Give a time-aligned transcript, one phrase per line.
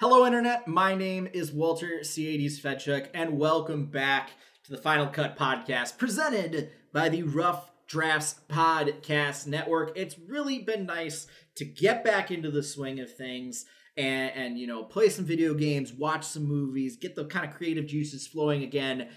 [0.00, 0.66] Hello, Internet.
[0.66, 4.30] My name is Walter C80s Fedchuk, and welcome back
[4.64, 9.92] to the Final Cut Podcast presented by the Rough Drafts Podcast Network.
[9.96, 11.26] It's really been nice
[11.56, 15.52] to get back into the swing of things and, and you know, play some video
[15.52, 19.08] games, watch some movies, get the kind of creative juices flowing again.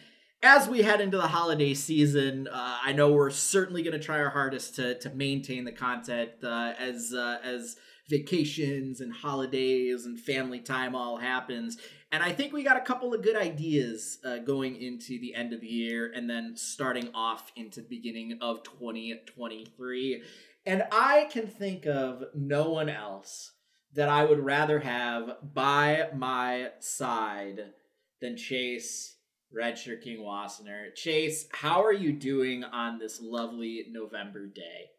[0.42, 4.20] As we head into the holiday season, uh, I know we're certainly going to try
[4.20, 7.78] our hardest to to maintain the content uh, as uh, as
[8.10, 11.78] vacations and holidays and family time all happens.
[12.12, 15.54] And I think we got a couple of good ideas uh, going into the end
[15.54, 20.24] of the year and then starting off into the beginning of 2023.
[20.66, 23.52] And I can think of no one else
[23.94, 27.74] that I would rather have by my side
[28.22, 29.16] than Chase
[29.56, 30.96] Redshirt King Wassenaar.
[30.96, 34.90] Chase, how are you doing on this lovely November day?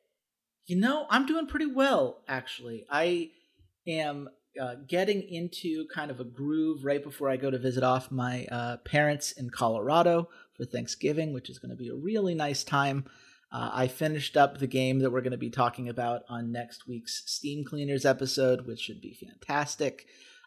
[0.66, 2.86] You know, I'm doing pretty well, actually.
[2.91, 3.30] I
[3.86, 8.10] am uh, getting into kind of a groove right before I go to visit off
[8.10, 12.65] my uh, parents in Colorado for Thanksgiving, which is going to be a really nice
[12.65, 13.04] time.
[13.52, 16.88] Uh, I finished up the game that we're going to be talking about on next
[16.88, 20.06] week's Steam Cleaners episode, which should be fantastic.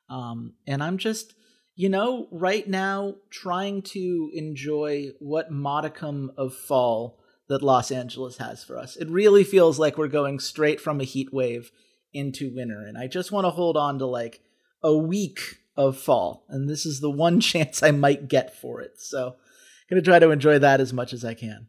[0.10, 1.36] Um, and I'm just,
[1.76, 8.64] you know, right now trying to enjoy what modicum of fall that Los Angeles has
[8.64, 8.96] for us.
[8.96, 11.72] It really feels like we're going straight from a heat wave
[12.14, 12.82] into winter.
[12.82, 14.42] And I just want to hold on to like
[14.84, 15.40] a week
[15.76, 16.46] of fall.
[16.50, 19.00] And this is the one chance I might get for it.
[19.00, 21.68] So I'm going to try to enjoy that as much as I can.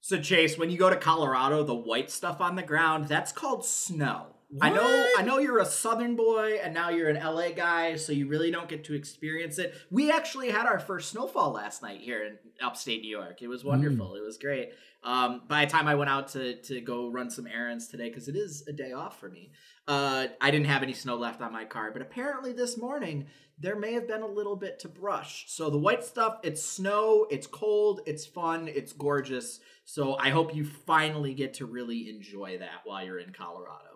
[0.00, 3.64] So Chase, when you go to Colorado, the white stuff on the ground, that's called
[3.64, 4.33] snow.
[4.54, 4.66] What?
[4.66, 8.12] I know I know you're a southern boy and now you're an LA guy, so
[8.12, 9.74] you really don't get to experience it.
[9.90, 13.42] We actually had our first snowfall last night here in upstate New York.
[13.42, 14.10] It was wonderful.
[14.10, 14.18] Mm.
[14.18, 14.70] It was great.
[15.02, 18.28] Um, by the time I went out to to go run some errands today, because
[18.28, 19.50] it is a day off for me,
[19.88, 21.90] uh, I didn't have any snow left on my car.
[21.90, 23.26] But apparently this morning
[23.58, 25.46] there may have been a little bit to brush.
[25.48, 29.58] So the white stuff, it's snow, it's cold, it's fun, it's gorgeous.
[29.84, 33.93] So I hope you finally get to really enjoy that while you're in Colorado.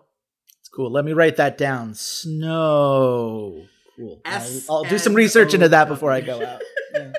[0.69, 0.91] It's cool.
[0.91, 1.95] Let me write that down.
[1.95, 3.65] Snow.
[3.97, 4.21] Cool.
[4.27, 6.63] I'll, I'll do some research into that before I go out.
[6.95, 7.13] Yeah.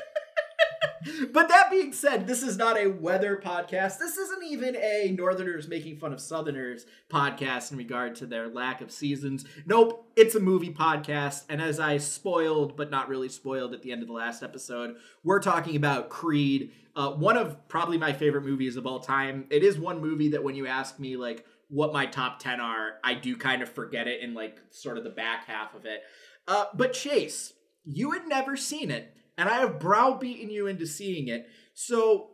[1.32, 3.98] but that being said, this is not a weather podcast.
[4.00, 8.82] This isn't even a Northerners making fun of Southerners podcast in regard to their lack
[8.82, 9.46] of seasons.
[9.66, 11.46] Nope, it's a movie podcast.
[11.50, 14.96] And as I spoiled, but not really spoiled at the end of the last episode,
[15.24, 19.46] we're talking about Creed, uh, one of probably my favorite movies of all time.
[19.50, 22.96] It is one movie that when you ask me, like, what my top 10 are,
[23.04, 26.02] I do kind of forget it in like sort of the back half of it.
[26.48, 27.54] Uh, but Chase,
[27.86, 31.48] you had never seen it, and I have browbeaten you into seeing it.
[31.74, 32.32] So,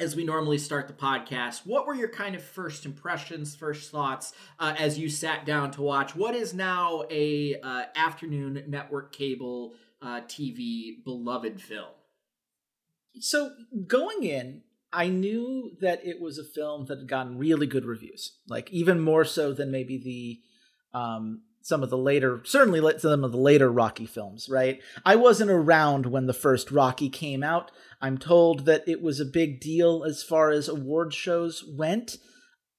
[0.00, 4.32] as we normally start the podcast, what were your kind of first impressions, first thoughts
[4.60, 9.74] uh, as you sat down to watch what is now a uh, afternoon network cable
[10.00, 11.88] uh, TV beloved film?
[13.18, 13.50] So
[13.88, 14.62] going in,
[14.92, 19.00] I knew that it was a film that had gotten really good reviews, like even
[19.00, 23.70] more so than maybe the um, some of the later, certainly some of the later
[23.70, 24.48] Rocky films.
[24.48, 24.80] Right?
[25.04, 27.70] I wasn't around when the first Rocky came out.
[28.00, 32.16] I'm told that it was a big deal as far as award shows went.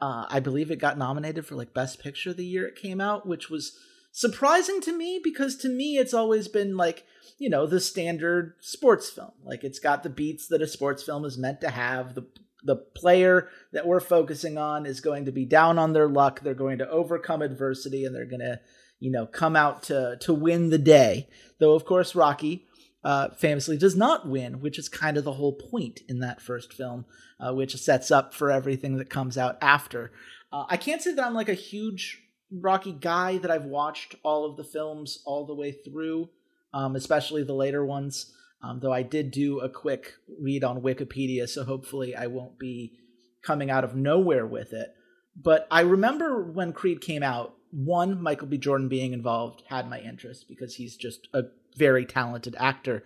[0.01, 3.27] Uh, I believe it got nominated for like Best Picture the year it came out,
[3.27, 3.77] which was
[4.11, 7.05] surprising to me because to me it's always been like
[7.39, 9.31] you know the standard sports film.
[9.43, 12.13] Like it's got the beats that a sports film is meant to have.
[12.13, 12.27] The
[12.63, 16.41] the player that we're focusing on is going to be down on their luck.
[16.41, 18.59] They're going to overcome adversity and they're going to
[18.99, 21.29] you know come out to to win the day.
[21.59, 22.65] Though of course rocky
[23.01, 26.73] uh, famously does not win which is kind of the whole point in that first
[26.73, 27.05] film
[27.39, 30.11] uh, which sets up for everything that comes out after.
[30.51, 34.45] Uh, i can't say that i'm like a huge rocky guy that i've watched all
[34.45, 36.29] of the films all the way through
[36.73, 38.33] um, especially the later ones.
[38.61, 42.93] Um, though I did do a quick read on Wikipedia, so hopefully I won't be
[43.41, 44.93] coming out of nowhere with it.
[45.41, 48.57] But I remember when Creed came out, one, Michael B.
[48.57, 51.43] Jordan being involved had my interest because he's just a
[51.77, 53.03] very talented actor.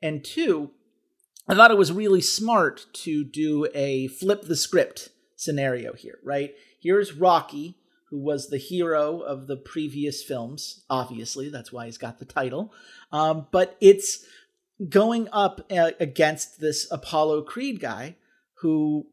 [0.00, 0.70] And two,
[1.48, 6.54] I thought it was really smart to do a flip the script scenario here, right?
[6.80, 7.78] Here's Rocky,
[8.14, 10.84] who was the hero of the previous films.
[10.88, 12.72] Obviously, that's why he's got the title.
[13.10, 14.24] Um, but it's
[14.88, 18.14] going up uh, against this Apollo Creed guy
[18.58, 19.08] who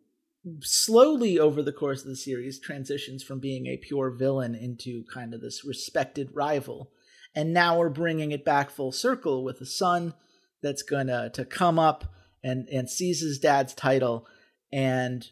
[0.60, 5.34] slowly over the course of the series transitions from being a pure villain into kind
[5.34, 6.92] of this respected rival.
[7.34, 10.14] And now we're bringing it back full circle with a son
[10.62, 12.14] that's going to to come up
[12.44, 14.28] and and seize his dad's title
[14.72, 15.32] and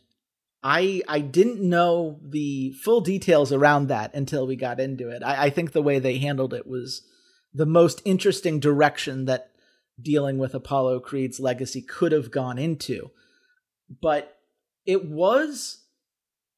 [0.62, 5.24] I I didn't know the full details around that until we got into it.
[5.24, 7.02] I, I think the way they handled it was
[7.54, 9.52] the most interesting direction that
[10.02, 13.12] dealing with Apollo Creed's legacy could have gone into.
[14.02, 14.38] But
[14.86, 15.84] it was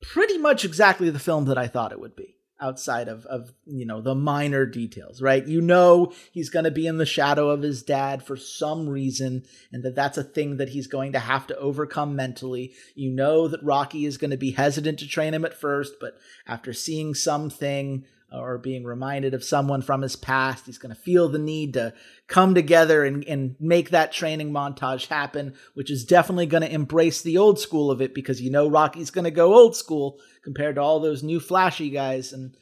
[0.02, 3.86] pretty much exactly the film that I thought it would be outside of of you
[3.86, 5.46] know the minor details right?
[5.46, 9.44] You know he's going to be in the shadow of his dad for some reason
[9.72, 12.74] and that that's a thing that he's going to have to overcome mentally.
[12.96, 16.18] You know that rocky is going to be hesitant to train him at first but
[16.48, 20.66] after seeing something or being reminded of someone from his past.
[20.66, 21.94] He's going to feel the need to
[22.28, 27.22] come together and, and make that training montage happen, which is definitely going to embrace
[27.22, 30.76] the old school of it because you know Rocky's going to go old school compared
[30.76, 32.32] to all those new flashy guys.
[32.32, 32.56] And,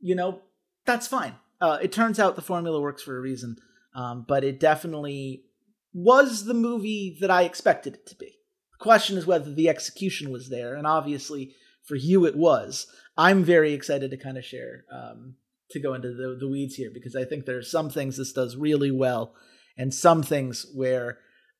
[0.00, 0.40] you know,
[0.86, 1.34] that's fine.
[1.60, 3.56] Uh, it turns out the formula works for a reason,
[3.94, 5.44] um, but it definitely
[5.92, 8.38] was the movie that I expected it to be.
[8.78, 12.86] The question is whether the execution was there, and obviously for you it was.
[13.20, 15.34] I'm very excited to kind of share um,
[15.72, 18.56] to go into the, the weeds here because I think there's some things this does
[18.56, 19.34] really well
[19.76, 21.18] and some things where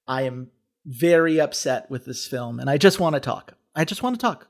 [0.09, 0.53] I am
[0.87, 3.59] very upset with this film and I just want to talk.
[3.77, 4.49] I just want to talk.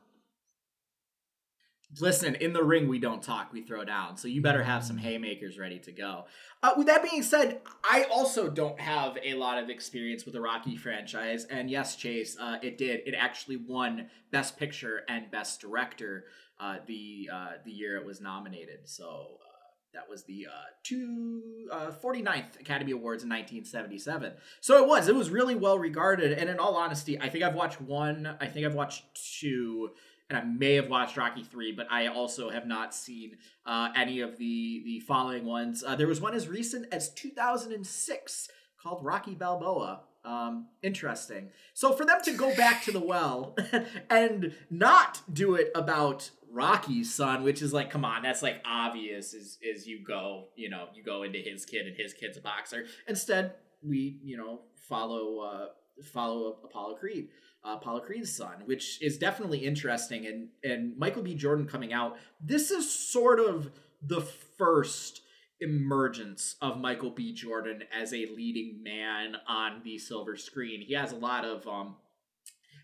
[1.98, 4.16] Listen, in the ring, we don't talk, we throw down.
[4.16, 6.26] So you better have some haymakers ready to go.
[6.62, 10.40] Uh, with that being said, I also don't have a lot of experience with the
[10.40, 11.44] Rocky franchise.
[11.46, 13.00] And yes, Chase, uh, it did.
[13.06, 16.26] It actually won Best Picture and Best Director
[16.60, 18.80] uh, the uh, the year it was nominated.
[18.88, 19.50] So uh,
[19.94, 24.34] that was the uh, two, uh, 49th Academy Awards in 1977.
[24.60, 25.08] So it was.
[25.08, 26.32] It was really well regarded.
[26.38, 28.36] And in all honesty, I think I've watched one.
[28.40, 29.04] I think I've watched
[29.40, 29.90] two
[30.30, 33.36] and I may have watched Rocky three, but I also have not seen
[33.66, 35.82] uh, any of the the following ones.
[35.84, 38.48] Uh, there was one as recent as 2006
[38.80, 40.02] called Rocky Balboa.
[40.24, 41.50] Um, interesting.
[41.72, 43.56] So for them to go back to the well
[44.10, 49.32] and not do it about Rocky's son, which is like, come on, that's like obvious.
[49.32, 52.40] Is is you go, you know, you go into his kid and his kid's a
[52.40, 52.84] boxer.
[53.08, 55.66] Instead, we you know follow uh,
[56.02, 57.28] follow Apollo Creed
[57.64, 60.26] uh, Apollo Creed's son, which is definitely interesting.
[60.26, 61.34] And and Michael B.
[61.34, 63.70] Jordan coming out, this is sort of
[64.02, 65.19] the first
[65.60, 67.32] emergence of Michael B.
[67.32, 70.80] Jordan as a leading man on the silver screen.
[70.80, 71.96] He has a lot of um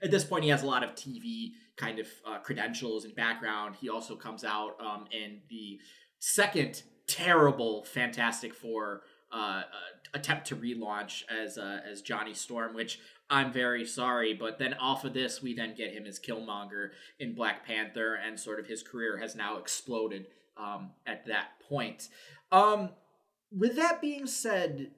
[0.02, 3.76] at this point he has a lot of TV kind of uh, credentials and background.
[3.80, 5.80] He also comes out um in the
[6.18, 9.02] second terrible Fantastic Four
[9.32, 9.62] uh, uh,
[10.14, 14.34] attempt to relaunch as uh, as Johnny Storm, which I'm very sorry.
[14.34, 18.38] But then off of this, we then get him as Killmonger in Black Panther, and
[18.38, 20.26] sort of his career has now exploded
[20.56, 22.08] um, at that point.
[22.52, 22.90] Um,
[23.50, 24.90] with that being said,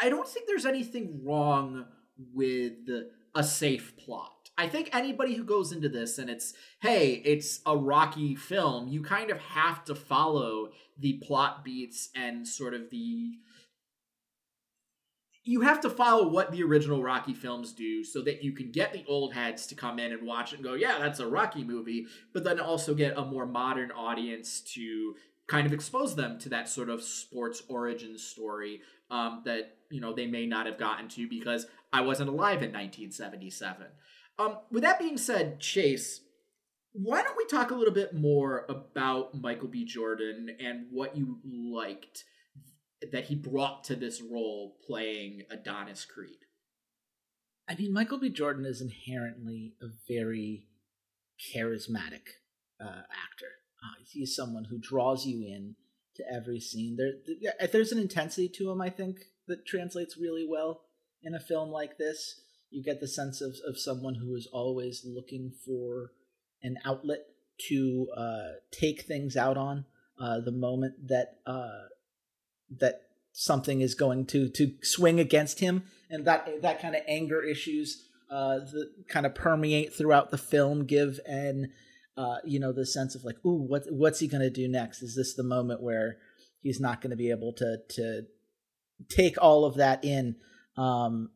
[0.00, 1.86] I don't think there's anything wrong
[2.32, 2.88] with
[3.34, 4.50] a safe plot.
[4.56, 9.02] I think anybody who goes into this and it's, hey, it's a Rocky film, you
[9.02, 13.32] kind of have to follow the plot beats and sort of the
[15.46, 18.94] you have to follow what the original Rocky films do so that you can get
[18.94, 21.62] the old heads to come in and watch it and go, yeah, that's a Rocky
[21.62, 25.14] movie, but then also get a more modern audience to
[25.46, 28.80] kind of expose them to that sort of sports origin story
[29.10, 32.72] um, that you know they may not have gotten to because I wasn't alive in
[32.72, 33.86] 1977.
[34.38, 36.20] Um, with that being said, Chase,
[36.92, 39.84] why don't we talk a little bit more about Michael B.
[39.84, 42.24] Jordan and what you liked
[43.12, 46.38] that he brought to this role playing Adonis Creed?
[47.68, 48.28] I mean, Michael B.
[48.28, 50.66] Jordan is inherently a very
[51.54, 52.28] charismatic
[52.80, 53.52] uh, actor.
[53.84, 55.76] Uh, he's someone who draws you in
[56.16, 56.96] to every scene.
[56.96, 60.82] There, yeah, there's an intensity to him, I think, that translates really well
[61.22, 62.40] in a film like this.
[62.70, 66.12] You get the sense of, of someone who is always looking for
[66.62, 67.26] an outlet
[67.68, 69.84] to uh, take things out on.
[70.20, 71.88] Uh, the moment that uh,
[72.78, 77.42] that something is going to to swing against him, and that that kind of anger
[77.42, 81.68] issues uh, that kind of permeate throughout the film give and
[82.16, 85.02] uh, you know the sense of like, ooh, what what's he going to do next?
[85.02, 86.18] Is this the moment where
[86.62, 88.22] he's not going to be able to to
[89.08, 90.36] take all of that in
[90.76, 91.30] um,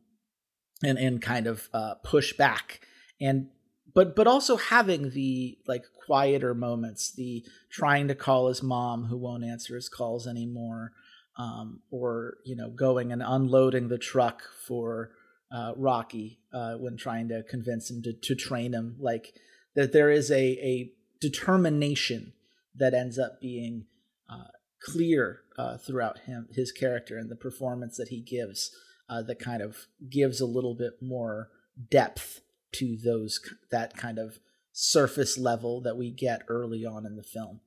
[0.83, 2.81] and and kind of uh, push back
[3.19, 3.47] and
[3.93, 9.17] but but also having the like quieter moments the trying to call his mom who
[9.17, 10.91] won't answer his calls anymore
[11.37, 15.11] um, or you know going and unloading the truck for
[15.51, 18.95] uh, Rocky uh, when trying to convince him to, to train him.
[18.99, 19.33] Like
[19.75, 22.33] that, there is a a determination
[22.75, 23.85] that ends up being
[24.29, 24.49] uh,
[24.81, 28.71] clear uh, throughout him his character and the performance that he gives
[29.09, 31.49] uh, that kind of gives a little bit more
[31.89, 33.39] depth to those
[33.71, 34.39] that kind of
[34.71, 37.59] surface level that we get early on in the film.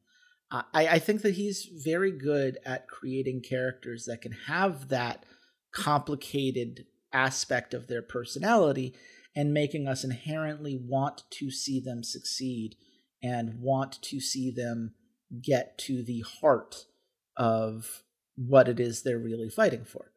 [0.51, 5.25] I, I think that he's very good at creating characters that can have that
[5.73, 8.95] complicated aspect of their personality
[9.35, 12.77] and making us inherently want to see them succeed
[13.23, 14.95] and want to see them
[15.43, 16.87] get to the heart
[17.37, 18.03] of
[18.37, 20.13] what it is they're really fighting for.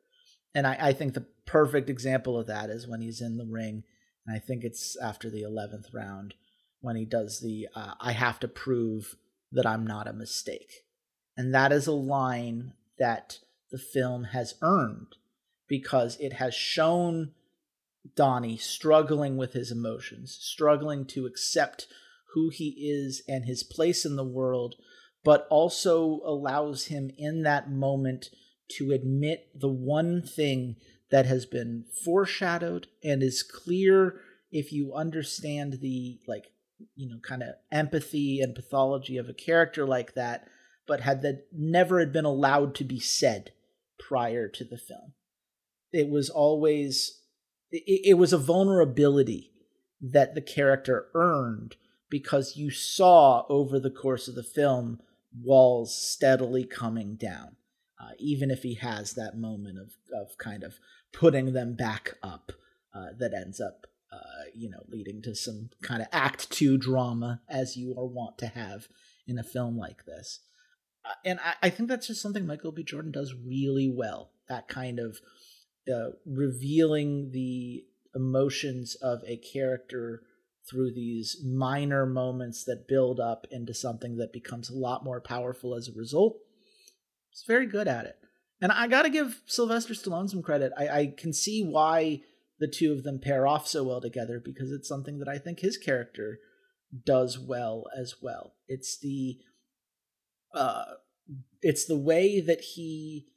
[0.54, 3.84] And I, I think the perfect example of that is when he's in the ring,
[4.26, 6.34] and I think it's after the 11th round
[6.82, 9.16] when he does the uh, I have to prove
[9.52, 10.84] that I'm not a mistake.
[11.38, 13.40] And that is a line that
[13.72, 15.16] the film has earned
[15.68, 17.32] because it has shown
[18.16, 21.88] Donnie struggling with his emotions, struggling to accept
[22.34, 24.76] who he is and his place in the world,
[25.24, 28.30] but also allows him in that moment
[28.78, 30.76] to admit the one thing
[31.12, 34.20] that has been foreshadowed and is clear
[34.52, 36.46] if you understand the like
[36.96, 40.48] you know kind of empathy and pathology of a character like that
[40.88, 43.52] but had that never had been allowed to be said
[43.98, 45.14] prior to the film.
[45.92, 47.22] It was always
[47.86, 49.52] it, it was a vulnerability
[50.02, 51.76] that the character earned
[52.10, 55.00] because you saw over the course of the film
[55.42, 57.56] walls steadily coming down
[58.00, 60.76] uh, even if he has that moment of, of kind of
[61.14, 62.52] putting them back up
[62.94, 67.42] uh, that ends up uh, you know leading to some kind of act two drama
[67.50, 68.88] as you are wont to have
[69.28, 70.40] in a film like this.
[71.04, 72.84] Uh, and I, I, think that's just something michael b.
[72.84, 75.20] Jordan does really well that kind of
[75.94, 80.24] uh, revealing the emotions of a character
[80.70, 85.76] through these minor moments that build up into something that becomes a lot more powerful
[85.76, 86.38] as a result.
[87.30, 88.16] He's very good at it.
[88.62, 90.72] And I got to give Sylvester Stallone some credit.
[90.78, 92.22] I, I, can see why
[92.58, 95.60] the two of them pair off so well together because it's something that I think
[95.60, 96.40] his character
[97.06, 98.54] does well as well.
[98.68, 99.40] It's the
[100.54, 100.86] uh,
[101.62, 103.28] it's the way that he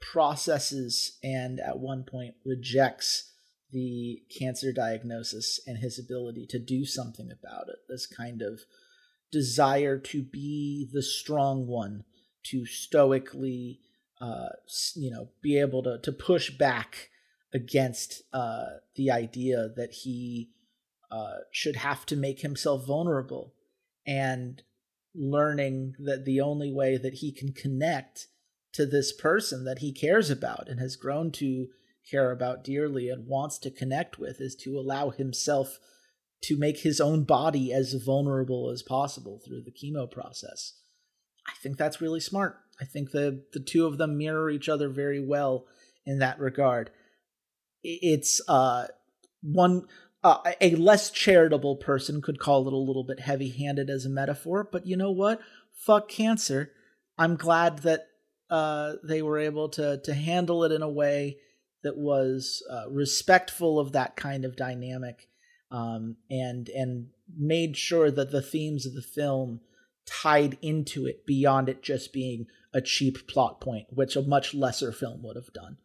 [0.00, 3.32] processes and at one point rejects
[3.72, 7.76] the cancer diagnosis and his ability to do something about it.
[7.88, 8.60] This kind of
[9.30, 12.04] desire to be the strong one,
[12.46, 13.80] to stoically,
[14.20, 14.48] uh,
[14.96, 17.10] you know, be able to to push back
[17.52, 18.66] against uh,
[18.96, 20.50] the idea that he
[21.10, 23.54] uh, should have to make himself vulnerable,
[24.06, 24.62] and
[25.14, 28.26] learning that the only way that he can connect
[28.72, 31.68] to this person that he cares about and has grown to
[32.10, 35.78] care about dearly and wants to connect with is to allow himself
[36.42, 40.74] to make his own body as vulnerable as possible through the chemo process.
[41.46, 42.58] I think that's really smart.
[42.80, 45.66] I think the the two of them mirror each other very well
[46.06, 46.90] in that regard.
[47.82, 48.86] It's uh
[49.42, 49.86] one
[50.22, 54.68] uh, a less charitable person could call it a little bit heavy-handed as a metaphor,
[54.70, 55.40] but you know what?
[55.72, 56.72] Fuck cancer.
[57.16, 58.06] I'm glad that
[58.50, 61.38] uh, they were able to to handle it in a way
[61.82, 65.28] that was uh, respectful of that kind of dynamic,
[65.70, 69.60] um, and and made sure that the themes of the film
[70.04, 74.90] tied into it beyond it just being a cheap plot point, which a much lesser
[74.90, 75.76] film would have done.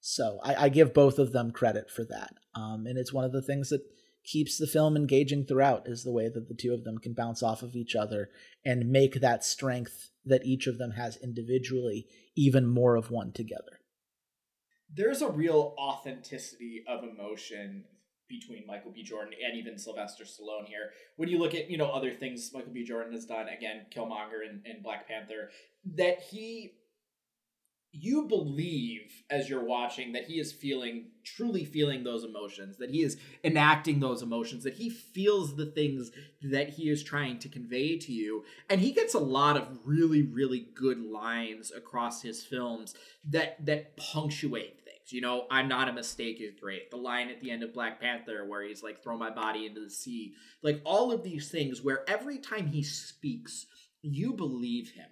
[0.00, 3.32] So I, I give both of them credit for that, um, and it's one of
[3.32, 3.82] the things that
[4.24, 7.42] keeps the film engaging throughout is the way that the two of them can bounce
[7.42, 8.30] off of each other
[8.64, 13.80] and make that strength that each of them has individually even more of one together.
[14.92, 17.84] There's a real authenticity of emotion
[18.28, 19.02] between Michael B.
[19.02, 20.90] Jordan and even Sylvester Stallone here.
[21.16, 22.84] When you look at, you know, other things Michael B.
[22.84, 25.50] Jordan has done, again, Killmonger and, and Black Panther,
[25.96, 26.72] that he
[27.94, 33.02] you believe as you're watching that he is feeling truly feeling those emotions that he
[33.02, 36.10] is enacting those emotions that he feels the things
[36.42, 38.44] that he is trying to convey to you.
[38.68, 42.94] And he gets a lot of really really good lines across his films
[43.30, 45.12] that that punctuate things.
[45.12, 46.90] You know i'm not a mistake is great.
[46.90, 49.80] The line at the end of black panther where he's like throw my body into
[49.80, 50.34] the sea.
[50.62, 53.66] Like all of these things where every time he speaks
[54.02, 55.06] you believe him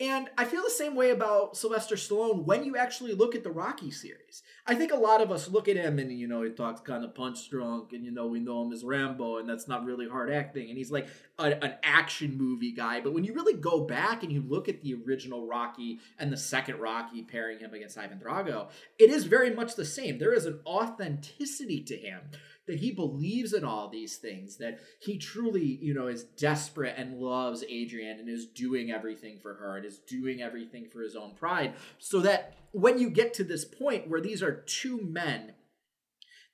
[0.00, 3.50] and I feel the same way about Sylvester Stallone when you actually look at the
[3.50, 4.42] Rocky series.
[4.66, 7.04] I think a lot of us look at him and, you know, he talks kind
[7.04, 10.08] of punch drunk and, you know, we know him as Rambo and that's not really
[10.08, 10.70] hard acting.
[10.70, 11.06] And he's like
[11.38, 13.00] a, an action movie guy.
[13.02, 16.36] But when you really go back and you look at the original Rocky and the
[16.38, 20.18] second Rocky pairing him against Ivan Drago, it is very much the same.
[20.18, 22.20] There is an authenticity to him
[22.66, 27.18] that he believes in all these things, that he truly, you know, is desperate and
[27.18, 31.34] loves Adrian and is doing everything for her and is doing everything for his own
[31.34, 31.74] pride.
[31.98, 35.54] So that when you get to this point where these are two men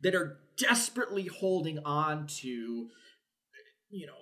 [0.02, 2.88] that are desperately holding on to,
[3.90, 4.12] you know,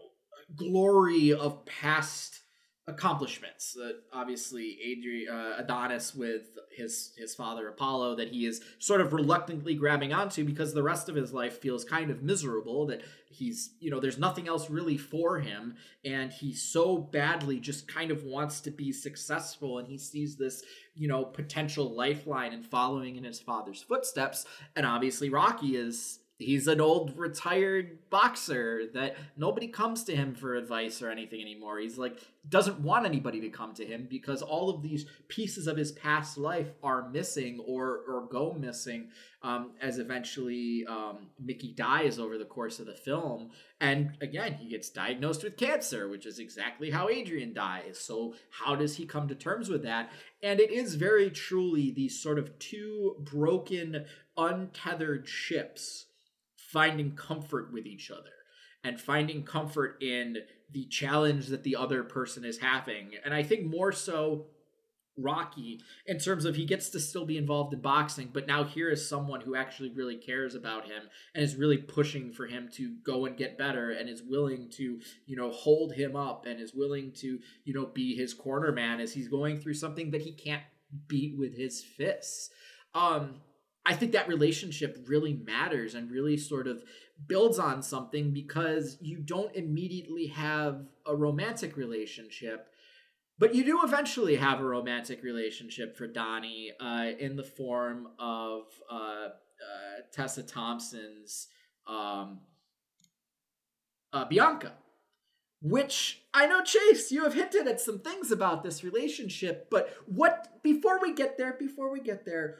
[0.57, 2.41] glory of past
[2.87, 3.77] accomplishments.
[3.83, 9.13] Uh, obviously, Adri- uh, Adonis with his his father Apollo that he is sort of
[9.13, 12.87] reluctantly grabbing onto because the rest of his life feels kind of miserable.
[12.87, 17.89] That he's you know there's nothing else really for him, and he so badly just
[17.89, 20.63] kind of wants to be successful, and he sees this
[20.95, 24.45] you know potential lifeline and following in his father's footsteps.
[24.77, 30.55] And obviously, Rocky is he's an old retired boxer that nobody comes to him for
[30.55, 31.79] advice or anything anymore.
[31.79, 35.77] He's like doesn't want anybody to come to him because all of these pieces of
[35.77, 39.09] his past life are missing or or go missing
[39.43, 43.51] um, as eventually um, Mickey dies over the course of the film.
[43.81, 47.99] And again, he gets diagnosed with cancer, which is exactly how Adrian dies.
[48.01, 50.11] So how does he come to terms with that?
[50.43, 56.07] And it is very truly these sort of two broken, untethered ships
[56.75, 58.35] finding comfort with each other
[58.83, 60.39] and finding comfort in
[60.73, 63.13] the challenge that the other person is having.
[63.25, 64.47] And I think more so
[65.17, 68.91] Rocky in terms of he gets to still be involved in boxing, but now here
[68.91, 72.97] is someone who actually really cares about him and is really pushing for him to
[73.07, 76.75] go and get better and is willing to, you know, hold him up and is
[76.75, 80.33] willing to, you know, be his corner man as he's going through something that he
[80.33, 80.65] can't
[81.07, 82.51] beat with his fists.
[82.97, 83.37] Um
[83.87, 86.83] I think that relationship really matters and really sort of
[87.27, 92.69] builds on something because you don't immediately have a romantic relationship,
[93.39, 98.63] but you do eventually have a romantic relationship for Donnie uh, in the form of
[98.91, 99.31] uh, uh,
[100.13, 101.49] Tessa Thompson's
[101.87, 102.41] um,
[104.13, 104.73] uh, Bianca.
[105.61, 110.63] Which I know, Chase, you have hinted at some things about this relationship, but what,
[110.63, 112.59] before we get there, before we get there,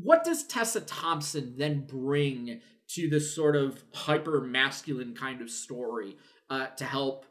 [0.00, 6.16] what does Tessa Thompson then bring to this sort of hyper masculine kind of story
[6.50, 7.26] uh, to help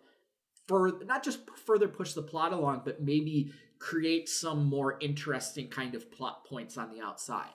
[0.67, 5.93] further not just further push the plot along, but maybe create some more interesting kind
[5.93, 7.49] of plot points on the outside?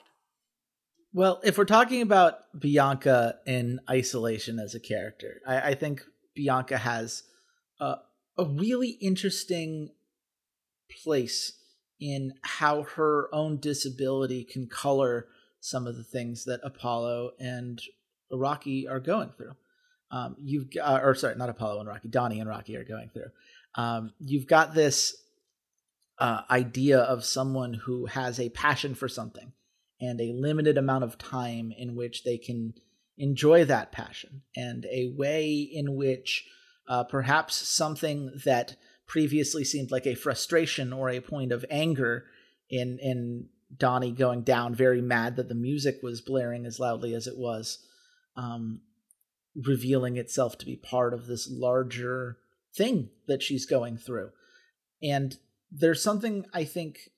[1.11, 6.03] Well, if we're talking about Bianca in isolation as a character, I, I think
[6.35, 7.23] Bianca has
[7.79, 7.95] a,
[8.37, 9.89] a really interesting
[11.03, 11.58] place
[11.99, 15.27] in how her own disability can color
[15.59, 17.81] some of the things that Apollo and
[18.31, 19.55] Rocky are going through.
[20.11, 23.29] Um, you've got, or sorry, not Apollo and Rocky, Donnie and Rocky are going through.
[23.75, 25.15] Um, you've got this
[26.17, 29.51] uh, idea of someone who has a passion for something
[30.01, 32.73] and a limited amount of time in which they can
[33.17, 36.45] enjoy that passion and a way in which
[36.87, 38.75] uh, perhaps something that
[39.09, 42.25] previously seemed like a frustration or a point of anger
[42.69, 47.27] in in Donnie going down, very mad that the music was blaring as loudly as
[47.27, 47.85] it was,
[48.35, 48.81] um,
[49.55, 52.37] revealing itself to be part of this larger
[52.75, 54.29] thing that she's going through.
[55.03, 55.37] And
[55.71, 57.09] there's something I think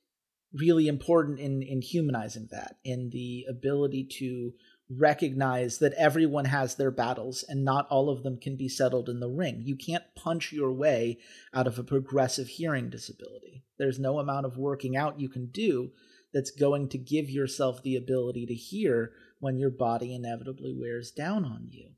[0.54, 4.54] really important in in humanizing that, in the ability to
[4.98, 9.20] recognize that everyone has their battles and not all of them can be settled in
[9.20, 9.62] the ring.
[9.64, 11.20] You can't punch your way
[11.54, 13.64] out of a progressive hearing disability.
[13.78, 15.92] There's no amount of working out you can do
[16.34, 21.46] that's going to give yourself the ability to hear when your body inevitably wears down
[21.46, 21.92] on you.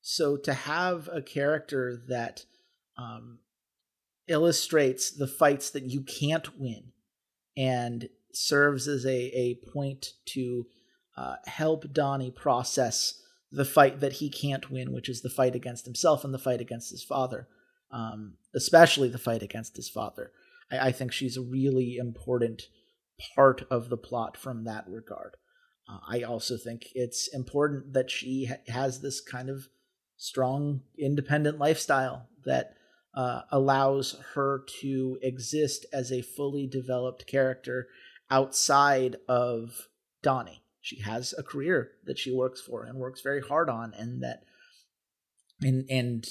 [0.00, 2.44] So to have a character that
[2.96, 3.38] um,
[4.28, 6.92] illustrates the fights that you can't win
[7.56, 10.66] and serves as a, a point to
[11.20, 13.20] uh, help Donnie process
[13.52, 16.62] the fight that he can't win, which is the fight against himself and the fight
[16.62, 17.46] against his father,
[17.90, 20.32] um, especially the fight against his father.
[20.72, 22.62] I, I, think she's a really important
[23.34, 25.36] part of the plot from that regard.
[25.86, 29.68] Uh, I also think it's important that she ha- has this kind of
[30.16, 32.72] strong, independent lifestyle that
[33.14, 37.88] uh, allows her to exist as a fully developed character
[38.30, 39.88] outside of
[40.22, 44.22] Donnie she has a career that she works for and works very hard on and
[44.22, 44.44] that
[45.62, 46.26] and and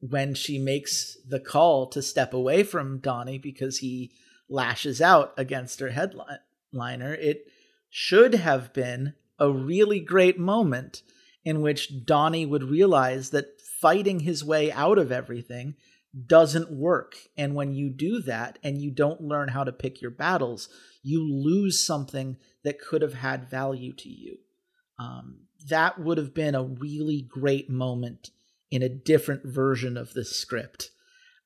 [0.00, 4.12] when she makes the call to step away from Donnie because he
[4.48, 7.46] lashes out against her headliner it
[7.90, 11.02] should have been a really great moment
[11.44, 15.74] in which Donnie would realize that fighting his way out of everything
[16.26, 17.16] doesn't work.
[17.36, 20.68] And when you do that and you don't learn how to pick your battles,
[21.02, 24.38] you lose something that could have had value to you.
[24.98, 28.30] Um, that would have been a really great moment
[28.70, 30.90] in a different version of the script.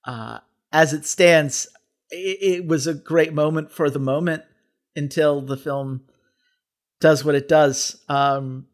[0.04, 0.38] Uh,
[0.72, 1.68] as it stands,
[2.10, 4.42] it, it was a great moment for the moment
[4.96, 6.02] until the film
[7.00, 8.02] does what it does.
[8.08, 8.66] Um,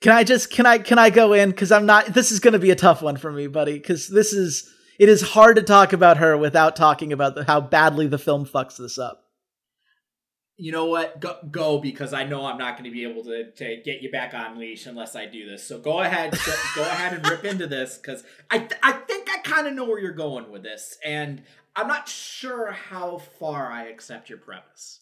[0.00, 2.52] Can I just can I can I go in cuz I'm not this is going
[2.52, 5.62] to be a tough one for me, buddy, cuz this is it is hard to
[5.62, 9.24] talk about her without talking about the, how badly the film fucks this up.
[10.56, 11.20] You know what?
[11.20, 14.10] Go, go because I know I'm not going to be able to, to get you
[14.10, 15.66] back on leash unless I do this.
[15.66, 19.38] So go ahead, go, go ahead and rip into this because I I think I
[19.38, 21.42] kind of know where you're going with this, and
[21.74, 24.99] I'm not sure how far I accept your premise.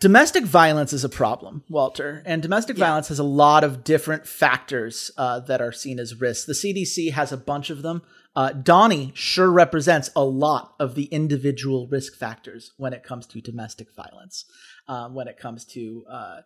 [0.00, 2.86] Domestic violence is a problem, Walter, and domestic yeah.
[2.86, 6.44] violence has a lot of different factors uh, that are seen as risks.
[6.44, 8.02] The CDC has a bunch of them.
[8.36, 13.40] Uh, Donnie sure represents a lot of the individual risk factors when it comes to
[13.40, 14.44] domestic violence,
[14.88, 16.40] um, when it comes to uh,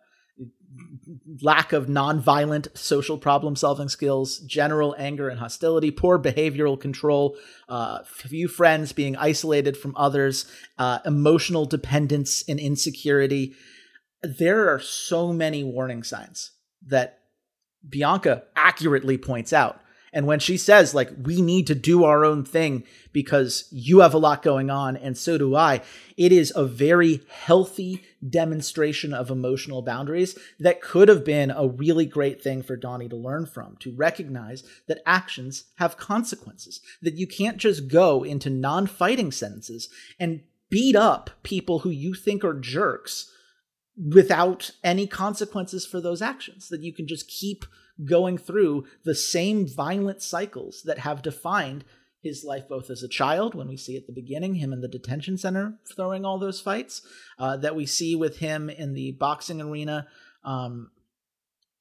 [1.41, 8.03] lack of nonviolent social problem solving skills, general anger and hostility, poor behavioral control, uh,
[8.03, 10.45] few friends being isolated from others,
[10.77, 13.55] uh, emotional dependence and insecurity.
[14.21, 16.51] There are so many warning signs
[16.85, 17.19] that
[17.87, 22.43] Bianca accurately points out and when she says, like, we need to do our own
[22.43, 25.81] thing because you have a lot going on and so do I,
[26.17, 32.05] it is a very healthy demonstration of emotional boundaries that could have been a really
[32.05, 37.27] great thing for Donnie to learn from, to recognize that actions have consequences, that you
[37.27, 42.53] can't just go into non fighting sentences and beat up people who you think are
[42.53, 43.31] jerks
[43.97, 47.65] without any consequences for those actions, that you can just keep
[48.05, 51.83] going through the same violent cycles that have defined
[52.21, 54.87] his life both as a child when we see at the beginning him in the
[54.87, 57.01] detention center throwing all those fights
[57.37, 60.07] uh, that we see with him in the boxing arena
[60.43, 60.91] um,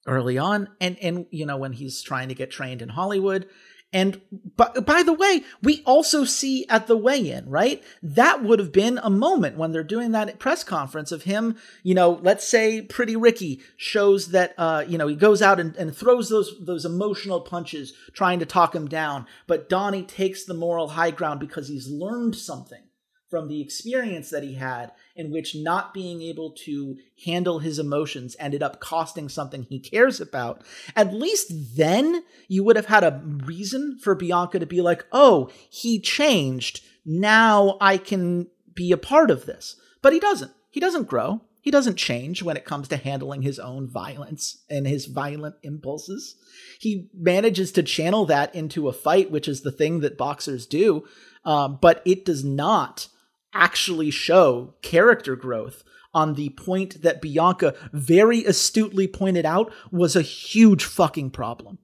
[0.06, 3.46] early on and and you know when he's trying to get trained in hollywood
[3.92, 4.20] and
[4.56, 7.82] by, by the way, we also see at the weigh in, right?
[8.02, 11.94] That would have been a moment when they're doing that press conference of him, you
[11.94, 15.96] know, let's say Pretty Ricky shows that, uh, you know, he goes out and, and
[15.96, 19.26] throws those, those emotional punches trying to talk him down.
[19.46, 22.82] But Donnie takes the moral high ground because he's learned something
[23.30, 28.36] from the experience that he had in which not being able to handle his emotions
[28.38, 30.62] ended up costing something he cares about,
[30.96, 35.50] at least then you would have had a reason for Bianca to be like, oh,
[35.68, 36.82] he changed.
[37.04, 39.76] Now I can be a part of this.
[40.00, 40.52] But he doesn't.
[40.70, 41.42] He doesn't grow.
[41.60, 46.36] He doesn't change when it comes to handling his own violence and his violent impulses.
[46.78, 51.04] He manages to channel that into a fight, which is the thing that boxers do,
[51.44, 53.08] um, but it does not
[53.58, 55.82] actually show character growth
[56.14, 61.78] on the point that Bianca very astutely pointed out was a huge fucking problem.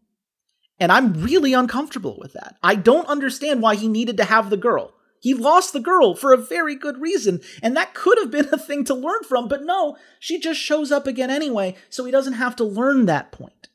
[0.81, 2.57] And I'm really uncomfortable with that.
[2.63, 4.95] I don't understand why he needed to have the girl.
[5.21, 8.59] He lost the girl for a very good reason, and that could have been a
[8.59, 12.35] thing to learn from, but no, she just shows up again anyway, so he doesn't
[12.35, 13.69] have to learn that point.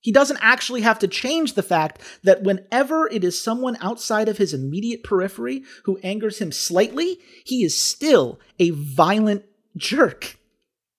[0.00, 4.38] He doesn't actually have to change the fact that whenever it is someone outside of
[4.38, 9.44] his immediate periphery who angers him slightly, he is still a violent
[9.76, 10.36] jerk.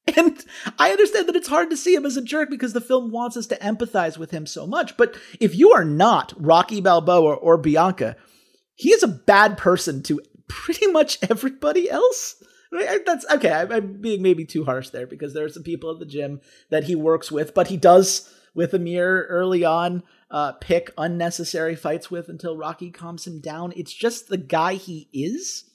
[0.18, 0.44] And
[0.80, 3.38] I understand that it's hard to see him as a jerk because the film wants
[3.38, 4.98] us to empathize with him so much.
[4.98, 8.18] But if you are not Rocky Balboa or Bianca,
[8.74, 12.44] he is a bad person to pretty much everybody else.
[13.06, 13.52] That's okay.
[13.52, 16.86] I'm being maybe too harsh there because there are some people at the gym that
[16.86, 22.30] he works with, but he does with Amir early on, uh, pick unnecessary fights with
[22.30, 23.74] until Rocky calms him down.
[23.76, 25.66] It's just the guy he is.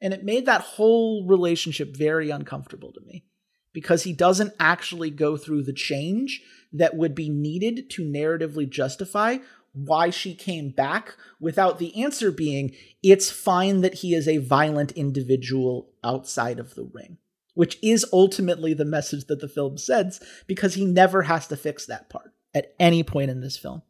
[0.00, 3.24] And it made that whole relationship very uncomfortable to me
[3.72, 9.38] because he doesn't actually go through the change that would be needed to narratively justify
[9.72, 14.90] why she came back without the answer being it's fine that he is a violent
[14.92, 17.18] individual outside of the ring
[17.60, 21.84] which is ultimately the message that the film sends because he never has to fix
[21.84, 23.82] that part at any point in this film.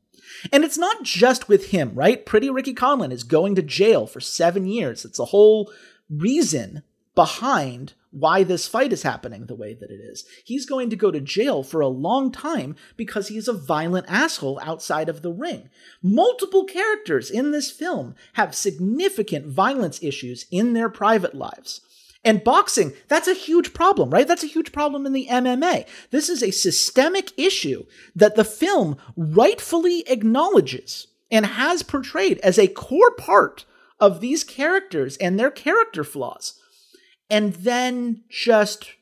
[0.52, 2.26] And it's not just with him, right?
[2.26, 5.04] Pretty Ricky Conlan is going to jail for seven years.
[5.04, 5.72] It's a whole
[6.10, 6.82] reason
[7.14, 10.24] behind why this fight is happening the way that it is.
[10.44, 14.58] He's going to go to jail for a long time because he's a violent asshole
[14.64, 15.70] outside of the ring.
[16.02, 21.82] Multiple characters in this film have significant violence issues in their private lives.
[22.22, 24.28] And boxing, that's a huge problem, right?
[24.28, 25.86] That's a huge problem in the MMA.
[26.10, 32.68] This is a systemic issue that the film rightfully acknowledges and has portrayed as a
[32.68, 33.64] core part
[33.98, 36.60] of these characters and their character flaws.
[37.30, 38.92] And then just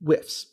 [0.00, 0.46] whiffs.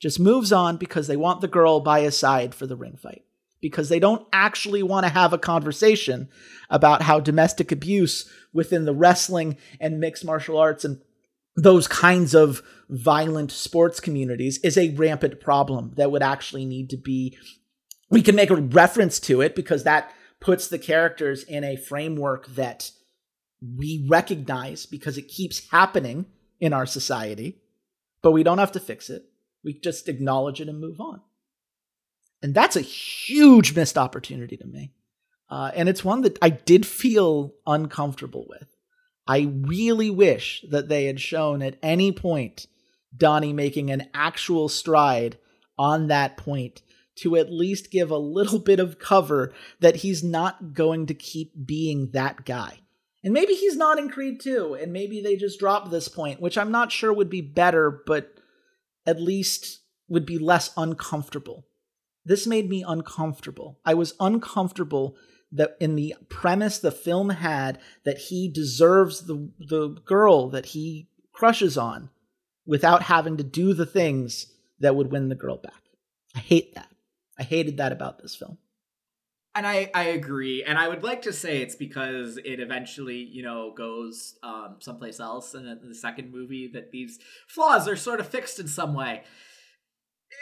[0.00, 3.25] Just moves on because they want the girl by his side for the ring fight
[3.68, 6.28] because they don't actually want to have a conversation
[6.70, 11.00] about how domestic abuse within the wrestling and mixed martial arts and
[11.56, 16.96] those kinds of violent sports communities is a rampant problem that would actually need to
[16.96, 17.36] be
[18.08, 22.46] we can make a reference to it because that puts the characters in a framework
[22.46, 22.92] that
[23.76, 26.26] we recognize because it keeps happening
[26.60, 27.60] in our society
[28.22, 29.24] but we don't have to fix it.
[29.62, 31.20] We just acknowledge it and move on
[32.46, 34.92] and that's a huge missed opportunity to me
[35.50, 38.76] uh, and it's one that i did feel uncomfortable with
[39.26, 42.66] I really wish that they had shown at any point
[43.16, 45.38] Donnie making an actual stride
[45.78, 46.82] on that point
[47.16, 51.52] to at least give a little bit of cover that he's not going to keep
[51.66, 52.80] being that guy.
[53.24, 56.56] And maybe he's not in Creed 2, and maybe they just drop this point, which
[56.56, 58.34] I'm not sure would be better, but
[59.06, 61.64] at least would be less uncomfortable.
[62.26, 63.78] This made me uncomfortable.
[63.84, 65.16] I was uncomfortable
[65.52, 71.08] that in the premise the film had that he deserves the the girl that he
[71.32, 72.10] crushes on
[72.66, 75.82] without having to do the things that would win the girl back.
[76.34, 76.88] I hate that.
[77.38, 78.58] I hated that about this film.
[79.54, 80.64] And I, I agree.
[80.64, 85.18] And I would like to say it's because it eventually, you know, goes um, someplace
[85.18, 89.22] else in the second movie that these flaws are sort of fixed in some way.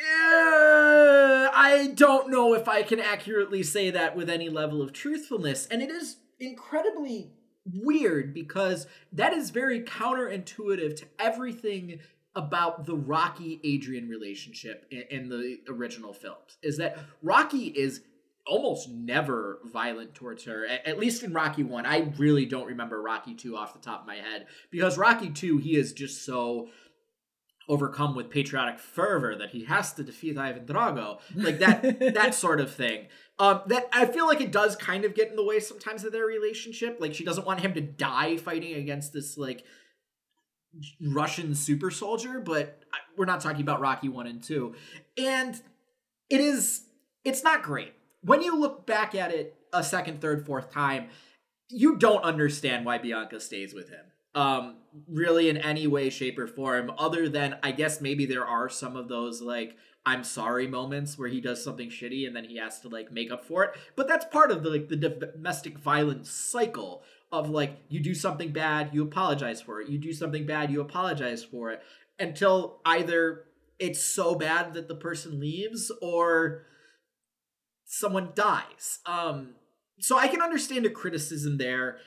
[0.03, 5.67] I don't know if I can accurately say that with any level of truthfulness.
[5.67, 7.31] And it is incredibly
[7.65, 12.01] weird because that is very counterintuitive to everything
[12.37, 16.59] about the Rocky Adrian relationship in, the original films.
[16.63, 18.01] Is that Rocky is
[18.47, 21.87] almost never violent towards her, at, at least in Rocky 1.
[21.87, 25.59] I really don't remember Rocky 2 off the top of my head because Rocky 2,
[25.59, 26.69] he is just so
[27.69, 32.61] overcome with patriotic fervor that he has to defeat Ivan Drago, like that that sort
[32.61, 33.07] of thing.
[33.39, 36.13] Um, that I feel like it does kind of get in the way sometimes of
[36.13, 36.99] their relationship.
[37.01, 39.65] Like she doesn't want him to die fighting against this like
[41.01, 42.83] Russian super soldier, but
[43.17, 44.75] we're not talking about Rocky one and two.
[45.19, 45.61] And
[46.31, 46.83] it is
[47.25, 51.09] it's not great when you look back at it a second, third, fourth time.
[51.71, 54.77] You don't understand why Bianca stays with him um
[55.09, 58.97] really in any way shape or form other than i guess maybe there are some
[58.97, 62.81] of those like i'm sorry moments where he does something shitty and then he has
[62.81, 63.71] to like make up for it.
[63.97, 68.53] But that's part of the like the domestic violence cycle of like you do something
[68.53, 69.89] bad you apologize for it.
[69.89, 71.83] You do something bad you apologize for it.
[72.19, 73.45] Until either
[73.79, 76.67] it's so bad that the person leaves or
[77.85, 79.01] someone dies.
[79.07, 79.55] Um
[80.01, 81.99] so i can understand a criticism there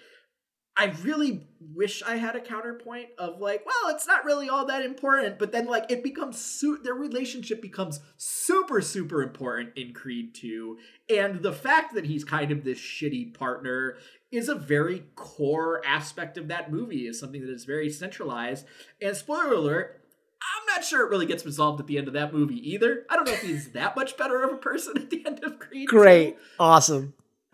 [0.78, 4.84] I really wish I had a counterpoint of like, well, it's not really all that
[4.84, 10.36] important, but then like it becomes su- their relationship becomes super super important in Creed
[10.36, 10.78] 2
[11.10, 13.98] and the fact that he's kind of this shitty partner
[14.32, 18.66] is a very core aspect of that movie is something that is very centralized
[19.02, 20.02] and spoiler alert
[20.42, 23.06] I'm not sure it really gets resolved at the end of that movie either.
[23.10, 25.58] I don't know if he's that much better of a person at the end of
[25.58, 25.88] Creed.
[25.88, 26.36] Great.
[26.36, 26.40] 2.
[26.60, 27.14] Awesome.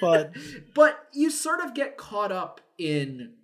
[0.00, 0.34] but
[0.74, 3.34] but you sort of get caught up in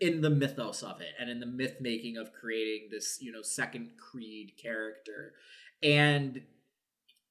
[0.00, 3.42] in the mythos of it and in the myth making of creating this you know
[3.42, 5.34] second creed character.
[5.82, 6.42] And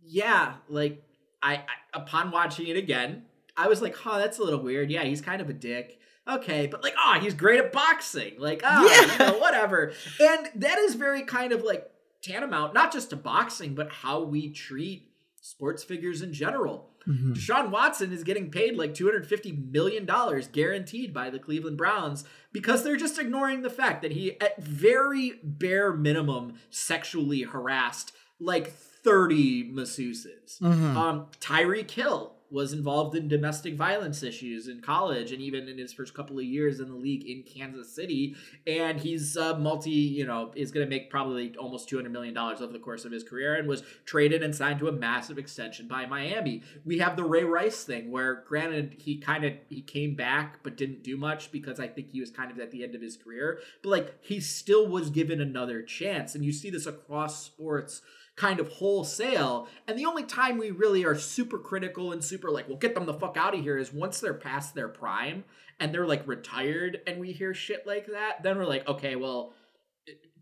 [0.01, 1.03] yeah like
[1.41, 3.23] I, I upon watching it again
[3.57, 4.91] i was like huh that's a little weird.
[4.91, 5.99] Yeah he's kind of a dick.
[6.27, 8.35] Okay but like oh he's great at boxing.
[8.37, 9.25] Like oh yeah.
[9.25, 9.93] you know, whatever.
[10.19, 11.89] And that is very kind of like
[12.21, 15.08] tantamount not just to boxing but how we treat
[15.41, 17.33] sports figures in general Mm-hmm.
[17.33, 20.07] Deshaun Watson is getting paid like $250 million
[20.51, 25.39] guaranteed by the Cleveland Browns because they're just ignoring the fact that he, at very
[25.43, 30.59] bare minimum, sexually harassed like 30 masseuses.
[30.59, 30.97] Mm-hmm.
[30.97, 35.93] Um, Tyreek Hill was involved in domestic violence issues in college and even in his
[35.93, 38.35] first couple of years in the league in Kansas City.
[38.65, 42.67] And he's uh, multi, you know, is going to make probably almost $200 million over
[42.67, 46.05] the course of his career and was traded and signed to a massive extension by
[46.05, 46.63] Miami.
[46.85, 50.77] We have the Ray Rice thing where granted he kind of he came back but
[50.77, 53.17] didn't do much because I think he was kind of at the end of his
[53.17, 56.35] career, but like he still was given another chance.
[56.35, 58.01] And you see this across sports
[58.39, 59.67] kind of wholesale.
[59.85, 63.05] And the only time we really are super critical and super like, well, get them
[63.05, 65.43] the fuck out of here is once they're past their prime
[65.79, 69.53] and they're like retired and we hear shit like that, then we're like, okay, well,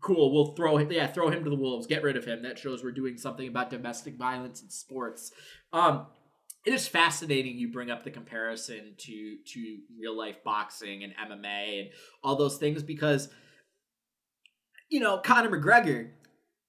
[0.00, 2.42] cool, we'll throw him, yeah, throw him to the wolves, get rid of him.
[2.42, 5.32] That shows we're doing something about domestic violence in sports.
[5.72, 6.06] Um,
[6.64, 11.80] it is fascinating you bring up the comparison to to real life boxing and MMA
[11.80, 11.90] and
[12.22, 13.28] all those things because
[14.90, 16.10] you know Conor McGregor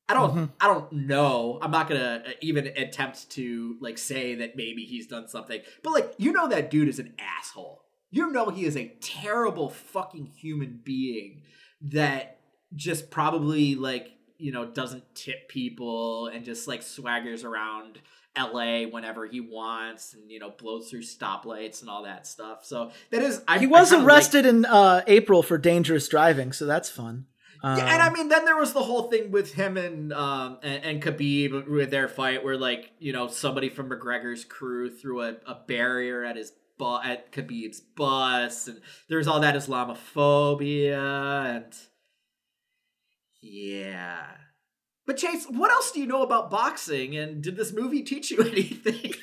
[0.09, 0.45] I don't mm-hmm.
[0.59, 1.59] I don't know.
[1.61, 5.61] I'm not going to uh, even attempt to like say that maybe he's done something.
[5.83, 7.83] But like you know that dude is an asshole.
[8.09, 11.43] You know he is a terrible fucking human being
[11.81, 12.39] that
[12.75, 17.99] just probably like you know doesn't tip people and just like swaggers around
[18.35, 22.65] LA whenever he wants and you know blows through stoplights and all that stuff.
[22.65, 26.65] So that is I, he was arrested like, in uh, April for dangerous driving, so
[26.65, 27.27] that's fun.
[27.61, 30.59] Um, yeah, and I mean, then there was the whole thing with him and um
[30.63, 35.21] and, and Khabib with their fight, where like you know somebody from McGregor's crew threw
[35.21, 41.73] a, a barrier at his bu- at Khabib's bus, and there's all that Islamophobia and
[43.41, 44.25] yeah.
[45.05, 47.17] But Chase, what else do you know about boxing?
[47.17, 49.13] And did this movie teach you anything?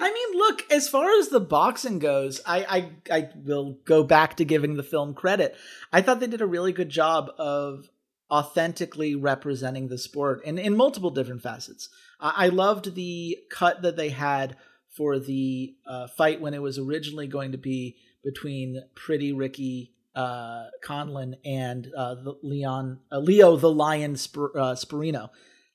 [0.00, 4.36] I mean, look, as far as the boxing goes, I, I I will go back
[4.36, 5.56] to giving the film credit.
[5.92, 7.90] I thought they did a really good job of
[8.30, 11.90] authentically representing the sport in, in multiple different facets.
[12.18, 14.56] I, I loved the cut that they had
[14.88, 20.66] for the uh, fight when it was originally going to be between Pretty Ricky uh,
[20.84, 25.30] Conlan and uh, Leon uh, Leo the Lion Spir- uh, Spirino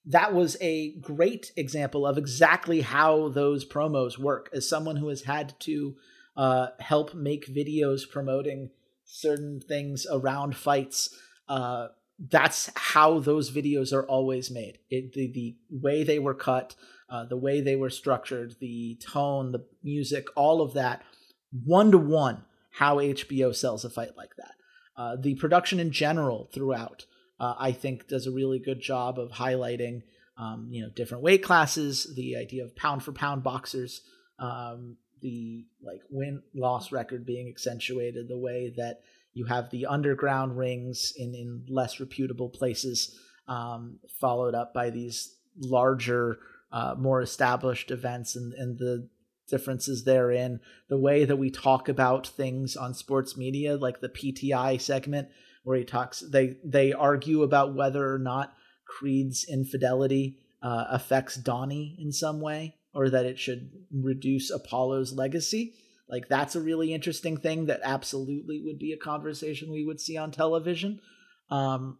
[0.08, 4.50] that was a great example of exactly how those promos work.
[4.54, 5.96] As someone who has had to
[6.38, 8.70] uh, help make videos promoting
[9.04, 11.14] certain things around fights,
[11.50, 11.88] uh,
[12.20, 14.80] that's how those videos are always made.
[14.90, 16.76] It, the the way they were cut,
[17.10, 21.04] uh, the way they were structured, the tone, the music, all of that,
[21.52, 24.54] one to one, how HBO sells a fight like that.
[24.96, 27.06] Uh, the production in general throughout
[27.40, 30.02] uh, I think does a really good job of highlighting,
[30.38, 34.02] um, you know, different weight classes, the idea of pound for pound boxers,
[34.40, 39.02] um, the like win loss record being accentuated, the way that
[39.34, 45.36] you have the underground rings in in less reputable places, um, followed up by these
[45.60, 46.40] larger,
[46.72, 49.08] uh, more established events, and and the
[49.48, 54.80] differences therein, the way that we talk about things on sports media, like the PTI
[54.80, 55.30] segment
[55.68, 58.54] where he talks they they argue about whether or not
[58.86, 65.74] Creed's infidelity uh, affects Donnie in some way or that it should reduce Apollo's legacy.
[66.08, 70.16] Like that's a really interesting thing that absolutely would be a conversation we would see
[70.16, 71.02] on television.
[71.50, 71.98] Um,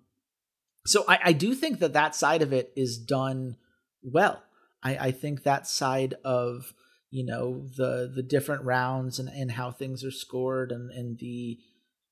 [0.86, 3.58] so I, I do think that that side of it is done
[4.02, 4.42] well.
[4.82, 6.74] I, I think that side of
[7.10, 11.60] you know the the different rounds and, and how things are scored and and the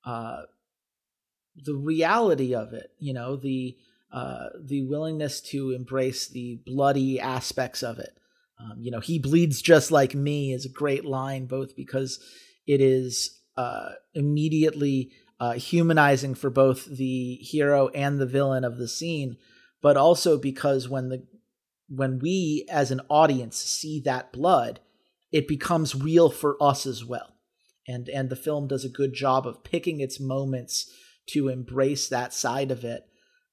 [0.06, 0.42] uh,
[1.56, 3.78] the reality of it, you know, the
[4.12, 8.18] uh, the willingness to embrace the bloody aspects of it.
[8.60, 12.20] Um, you know, he bleeds just like me is a great line, both because
[12.66, 18.88] it is uh, immediately uh, humanizing for both the hero and the villain of the
[18.88, 19.38] scene,
[19.82, 21.26] but also because when the
[21.88, 24.80] when we as an audience see that blood,
[25.32, 27.36] it becomes real for us as well.
[27.88, 30.90] And and the film does a good job of picking its moments
[31.28, 33.06] to embrace that side of it.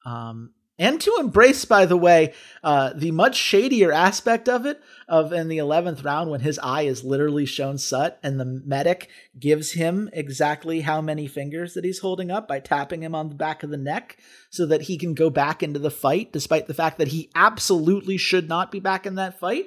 [0.05, 2.33] Um, and to embrace, by the way,
[2.65, 6.83] uh, the much shadier aspect of it, of in the eleventh round when his eye
[6.83, 9.09] is literally shown sut, and the medic
[9.39, 13.35] gives him exactly how many fingers that he's holding up by tapping him on the
[13.35, 14.17] back of the neck,
[14.51, 18.17] so that he can go back into the fight, despite the fact that he absolutely
[18.17, 19.67] should not be back in that fight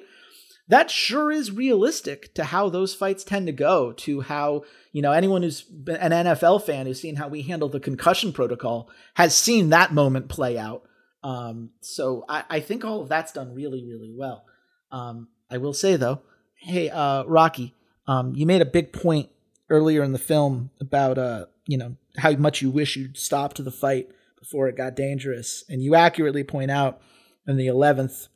[0.68, 5.12] that sure is realistic to how those fights tend to go, to how, you know,
[5.12, 9.70] anyone who's an NFL fan who's seen how we handle the concussion protocol has seen
[9.70, 10.82] that moment play out.
[11.22, 14.44] Um, so I, I, think all of that's done really, really well.
[14.92, 16.22] Um, I will say though,
[16.54, 17.74] hey, uh, Rocky,
[18.06, 19.28] um, you made a big point
[19.68, 23.72] earlier in the film about, uh, you know, how much you wish you'd stopped the
[23.72, 25.64] fight before it got dangerous.
[25.68, 27.00] And you accurately point out
[27.46, 28.28] in the 11th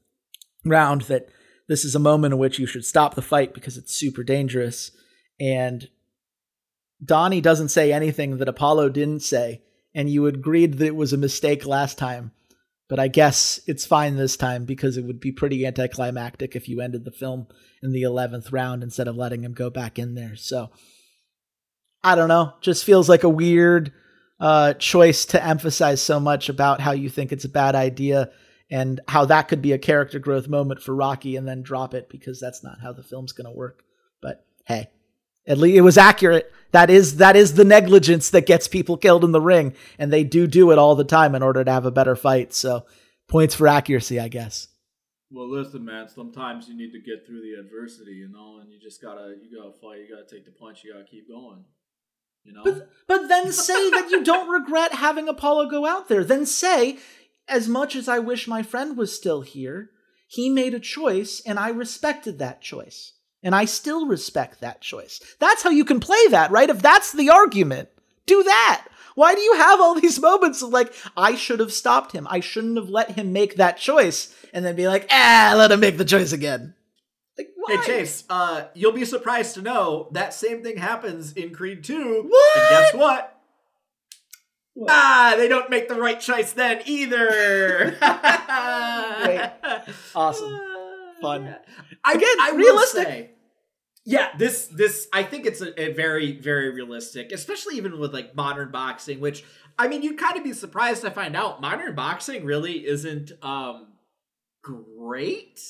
[0.64, 1.28] round that
[1.70, 4.90] this is a moment in which you should stop the fight because it's super dangerous.
[5.38, 5.88] And
[7.02, 9.62] Donnie doesn't say anything that Apollo didn't say,
[9.94, 12.32] and you agreed that it was a mistake last time.
[12.88, 16.80] But I guess it's fine this time because it would be pretty anticlimactic if you
[16.80, 17.46] ended the film
[17.84, 20.34] in the 11th round instead of letting him go back in there.
[20.34, 20.70] So
[22.02, 22.54] I don't know.
[22.62, 23.92] Just feels like a weird
[24.40, 28.32] uh, choice to emphasize so much about how you think it's a bad idea
[28.70, 32.08] and how that could be a character growth moment for Rocky and then drop it
[32.08, 33.82] because that's not how the film's going to work.
[34.22, 34.88] But hey,
[35.46, 36.52] at least it was accurate.
[36.72, 40.22] That is that is the negligence that gets people killed in the ring, and they
[40.22, 42.54] do do it all the time in order to have a better fight.
[42.54, 42.86] So
[43.28, 44.68] points for accuracy, I guess.
[45.32, 46.08] Well, listen, man.
[46.08, 49.58] Sometimes you need to get through the adversity, you know, and you just gotta you
[49.58, 50.00] gotta fight.
[50.00, 50.82] You gotta take the punch.
[50.84, 51.64] You gotta keep going.
[52.44, 52.62] You know.
[52.64, 56.24] But, but then say that you don't regret having Apollo go out there.
[56.24, 56.98] Then say
[57.48, 59.90] as much as I wish my friend was still here,
[60.28, 63.12] he made a choice and I respected that choice.
[63.42, 65.20] And I still respect that choice.
[65.38, 66.68] That's how you can play that, right?
[66.68, 67.88] If that's the argument,
[68.26, 68.86] do that.
[69.14, 72.26] Why do you have all these moments of like, I should have stopped him.
[72.30, 75.80] I shouldn't have let him make that choice, and then be like, ah, let him
[75.80, 76.74] make the choice again.
[77.38, 77.76] Like, why?
[77.76, 82.26] Hey Chase, uh, you'll be surprised to know that same thing happens in Creed 2.
[82.28, 82.56] What?
[82.56, 83.39] And guess what?
[84.88, 87.96] Ah, they don't make the right choice then either.
[90.14, 90.58] Awesome.
[91.20, 91.54] Fun.
[92.04, 93.04] I, get I realistic.
[93.06, 93.30] say-
[94.06, 98.34] yeah, this this I think it's a, a very very realistic, especially even with like
[98.34, 99.20] modern boxing.
[99.20, 99.44] Which
[99.78, 103.88] I mean, you'd kind of be surprised to find out modern boxing really isn't um
[104.62, 105.60] great.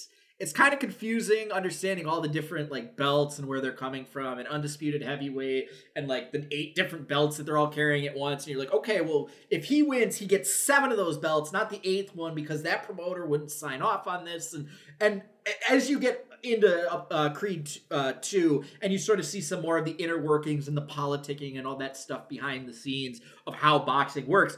[0.41, 4.38] It's kind of confusing understanding all the different like belts and where they're coming from,
[4.38, 8.45] and undisputed heavyweight, and like the eight different belts that they're all carrying at once.
[8.45, 11.70] And you're like, okay, well, if he wins, he gets seven of those belts, not
[11.70, 14.55] the eighth one, because that promoter wouldn't sign off on this.
[14.55, 14.68] And
[15.01, 15.22] and
[15.68, 19.62] as you get into uh, uh, Creed uh, 2 and you sort of see some
[19.62, 23.20] more of the inner workings and the politicking and all that stuff behind the scenes
[23.47, 24.57] of how boxing works,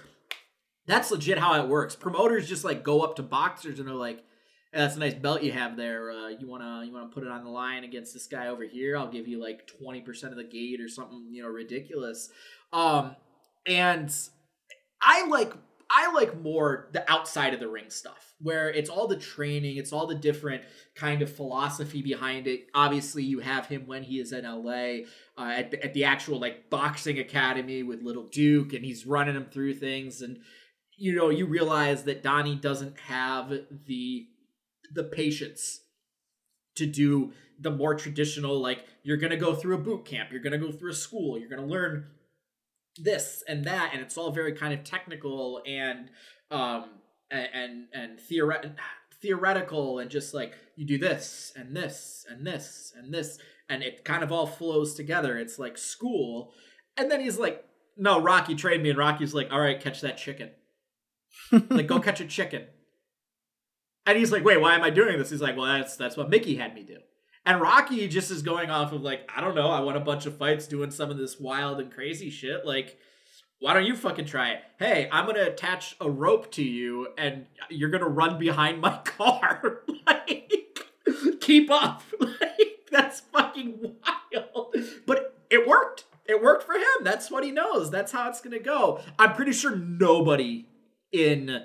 [0.87, 1.97] that's legit how it works.
[1.97, 4.25] Promoters just like go up to boxers and they're like,
[4.73, 6.11] "Hey, "That's a nice belt you have there.
[6.11, 8.97] Uh, you wanna you wanna put it on the line against this guy over here?
[8.97, 12.31] I'll give you like twenty percent of the gate or something, you know, ridiculous."
[12.73, 13.17] Um,
[13.67, 14.13] and
[15.01, 15.53] I like
[15.95, 19.93] I like more the outside of the ring stuff, where it's all the training, it's
[19.93, 20.63] all the different
[20.95, 22.69] kind of philosophy behind it.
[22.75, 25.05] Obviously, you have him when he is in LA
[25.37, 29.37] uh, at the, at the actual like boxing academy with Little Duke, and he's running
[29.37, 30.39] him through things, and
[30.97, 33.53] you know you realize that Donnie doesn't have
[33.87, 34.27] the
[34.93, 35.81] the patience
[36.77, 40.59] to do the more traditional like you're gonna go through a boot camp, you're gonna
[40.59, 42.07] go through a school, you're gonna learn
[42.99, 46.11] this and that and it's all very kind of technical and
[46.51, 46.91] um
[47.31, 48.75] and and, and theoret-
[49.21, 53.39] theoretical and just like you do this and this and this and this
[53.69, 55.39] and it kind of all flows together.
[55.39, 56.53] It's like school
[56.97, 57.65] and then he's like
[57.97, 60.51] no rocky trained me and rocky's like all right catch that chicken.
[61.71, 62.67] Like go catch a chicken
[64.07, 66.29] and he's like wait why am i doing this he's like well that's that's what
[66.29, 66.99] mickey had me do
[67.45, 70.27] and Rocky just is going off of like, I don't know, I won a bunch
[70.27, 72.65] of fights doing some of this wild and crazy shit.
[72.65, 72.99] Like,
[73.59, 74.61] why don't you fucking try it?
[74.79, 79.83] Hey, I'm gonna attach a rope to you and you're gonna run behind my car.
[80.07, 80.53] like,
[81.41, 82.03] keep up.
[82.21, 84.75] Like, that's fucking wild.
[85.07, 86.05] But it worked.
[86.27, 87.03] It worked for him.
[87.03, 87.91] That's what he knows.
[87.91, 89.01] That's how it's gonna go.
[89.19, 90.67] I'm pretty sure nobody
[91.11, 91.65] in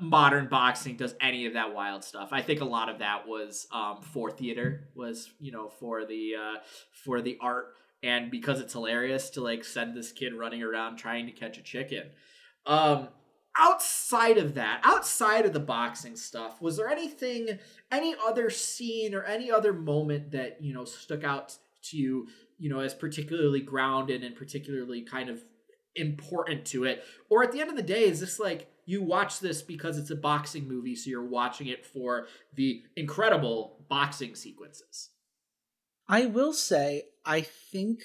[0.00, 2.30] modern boxing does any of that wild stuff.
[2.32, 6.34] I think a lot of that was um, for theater, was you know for the
[6.38, 6.58] uh,
[7.04, 11.26] for the art, and because it's hilarious to like send this kid running around trying
[11.26, 12.10] to catch a chicken.
[12.66, 13.08] Um,
[13.58, 17.58] outside of that, outside of the boxing stuff, was there anything,
[17.90, 22.28] any other scene or any other moment that you know stuck out to you,
[22.58, 25.42] you know, as particularly grounded and particularly kind of
[25.96, 27.04] important to it?
[27.28, 30.10] Or at the end of the day, is this like you watch this because it's
[30.10, 35.10] a boxing movie, so you're watching it for the incredible boxing sequences?
[36.08, 38.00] I will say, I think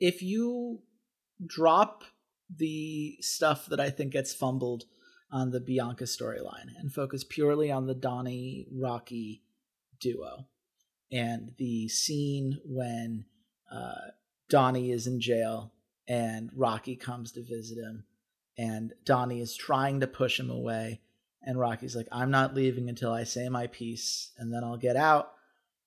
[0.00, 0.80] if you
[1.44, 2.04] drop
[2.54, 4.84] the stuff that I think gets fumbled
[5.30, 9.42] on the Bianca storyline and focus purely on the Donnie Rocky
[10.00, 10.46] duo
[11.12, 13.26] and the scene when
[13.70, 14.12] uh,
[14.48, 15.72] Donnie is in jail
[16.08, 18.04] and Rocky comes to visit him
[18.58, 21.00] and Donnie is trying to push him away
[21.42, 24.96] and Rocky's like I'm not leaving until I say my piece and then I'll get
[24.96, 25.32] out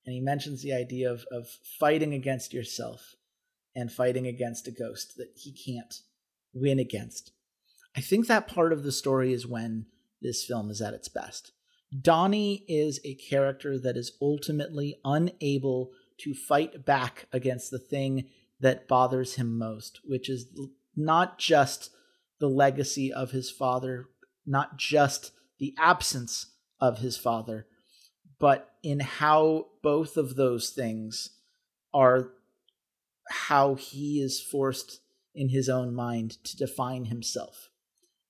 [0.05, 1.47] and he mentions the idea of of
[1.79, 3.15] fighting against yourself
[3.75, 5.93] and fighting against a ghost that he can't
[6.53, 7.31] win against.
[7.95, 9.85] I think that part of the story is when
[10.21, 11.51] this film is at its best.
[11.99, 18.87] Donnie is a character that is ultimately unable to fight back against the thing that
[18.87, 20.47] bothers him most, which is
[20.95, 21.89] not just
[22.41, 24.09] the legacy of his father,
[24.45, 26.47] not just the absence
[26.81, 27.67] of his father,
[28.39, 31.29] but in how both of those things
[31.93, 32.31] are
[33.29, 34.99] how he is forced
[35.33, 37.69] in his own mind to define himself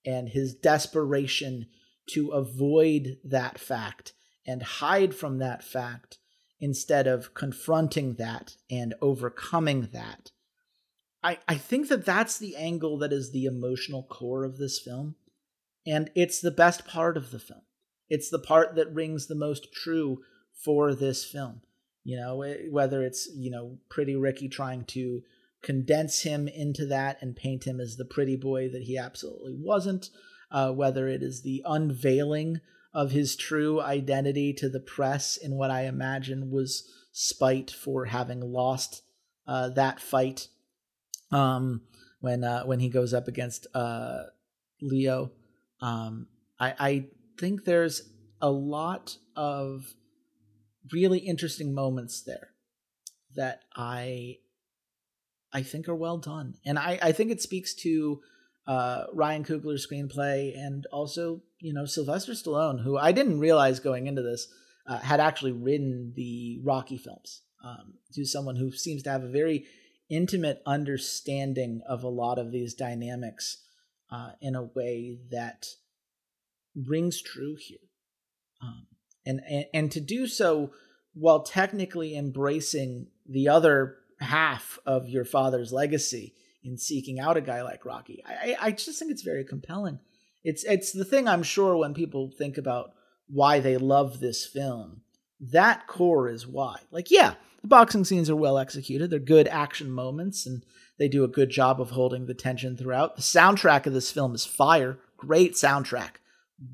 [0.05, 1.65] and his desperation
[2.07, 4.13] to avoid that fact
[4.45, 6.17] and hide from that fact
[6.59, 10.31] instead of confronting that and overcoming that.
[11.23, 15.15] I, I think that that's the angle that is the emotional core of this film.
[15.85, 17.61] And it's the best part of the film.
[18.09, 20.19] It's the part that rings the most true
[20.53, 21.61] for this film.
[22.03, 25.21] You know, whether it's, you know, Pretty Ricky trying to
[25.61, 30.09] condense him into that and paint him as the pretty boy that he absolutely wasn't,
[30.51, 32.59] uh, whether it is the unveiling
[32.93, 38.41] of his true identity to the press in what I imagine was spite for having
[38.41, 39.03] lost
[39.47, 40.47] uh, that fight.
[41.31, 41.81] Um,
[42.21, 44.23] when uh, when he goes up against uh,
[44.81, 45.31] Leo.
[45.81, 46.27] Um,
[46.59, 47.05] I, I
[47.39, 48.09] think there's
[48.39, 49.93] a lot of
[50.91, 52.49] really interesting moments there
[53.35, 54.37] that I
[55.51, 58.21] I think are well done, and I I think it speaks to
[58.67, 64.07] uh, Ryan Coogler's screenplay and also you know Sylvester Stallone, who I didn't realize going
[64.07, 64.47] into this
[64.87, 67.41] uh, had actually written the Rocky films.
[67.63, 69.65] Um, to someone who seems to have a very
[70.11, 73.63] intimate understanding of a lot of these dynamics
[74.11, 75.67] uh, in a way that
[76.75, 77.79] rings true here,
[78.61, 78.85] um,
[79.25, 80.71] and, and and to do so
[81.13, 86.33] while technically embracing the other half of your father's legacy
[86.63, 88.23] in seeking out a guy like Rocky.
[88.25, 89.99] I, I just think it's very compelling.
[90.43, 92.91] It's it's the thing I'm sure when people think about
[93.27, 95.01] why they love this film,
[95.49, 96.79] that core is why.
[96.91, 99.09] Like, yeah, the boxing scenes are well executed.
[99.09, 100.63] They're good action moments and
[100.99, 103.15] they do a good job of holding the tension throughout.
[103.15, 104.99] The soundtrack of this film is fire.
[105.17, 106.17] Great soundtrack.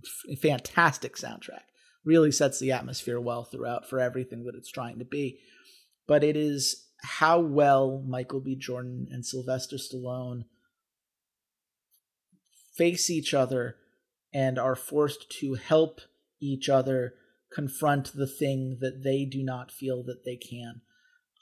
[0.04, 1.64] F- fantastic soundtrack.
[2.04, 5.40] Really sets the atmosphere well throughout for everything that it's trying to be.
[6.08, 8.56] But it is how well Michael B.
[8.56, 10.46] Jordan and Sylvester Stallone
[12.76, 13.76] face each other
[14.34, 16.02] and are forced to help
[16.40, 17.14] each other
[17.52, 20.82] confront the thing that they do not feel that they can.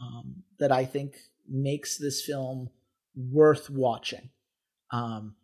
[0.02, 1.16] Um, that I think
[1.48, 2.70] makes this film
[3.16, 4.30] worth watching.
[4.92, 5.36] Um,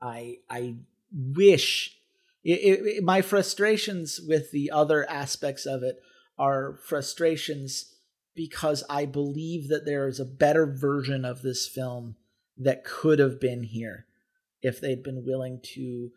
[0.00, 0.76] I I
[1.12, 1.98] wish
[2.44, 6.00] it, it, my frustrations with the other aspects of it
[6.38, 7.94] are frustrations
[8.34, 12.16] because I believe that there is a better version of this film
[12.56, 14.06] that could have been here
[14.62, 16.10] if they'd been willing to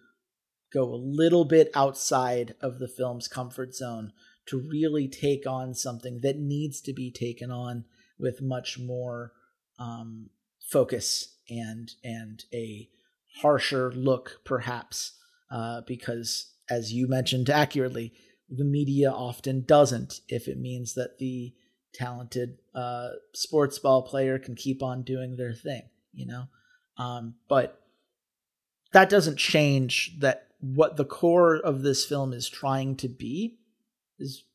[0.73, 4.13] go a little bit outside of the film's comfort zone
[4.47, 7.85] to really take on something that needs to be taken on
[8.17, 9.33] with much more
[9.79, 10.29] um,
[10.69, 12.87] focus and and a
[13.41, 15.13] harsher look, perhaps,
[15.49, 18.13] uh, because as you mentioned accurately,
[18.49, 21.53] the media often doesn't if it means that the
[21.93, 26.43] talented uh, sports ball player can keep on doing their thing, you know.
[26.97, 27.81] Um, but
[28.93, 33.57] that doesn't change that what the core of this film is trying to be
[34.19, 34.45] is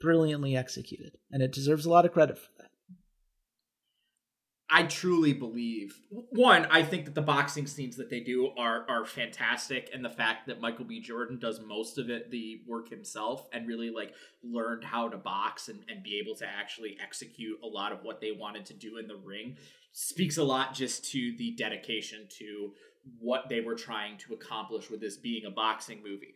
[0.00, 2.70] brilliantly executed, and it deserves a lot of credit for that.
[4.68, 6.66] I truly believe one.
[6.70, 10.48] I think that the boxing scenes that they do are are fantastic, and the fact
[10.48, 11.00] that Michael B.
[11.00, 14.12] Jordan does most of it, the work himself, and really like
[14.42, 18.20] learned how to box and, and be able to actually execute a lot of what
[18.20, 19.56] they wanted to do in the ring,
[19.92, 22.72] speaks a lot just to the dedication to
[23.18, 26.34] what they were trying to accomplish with this being a boxing movie.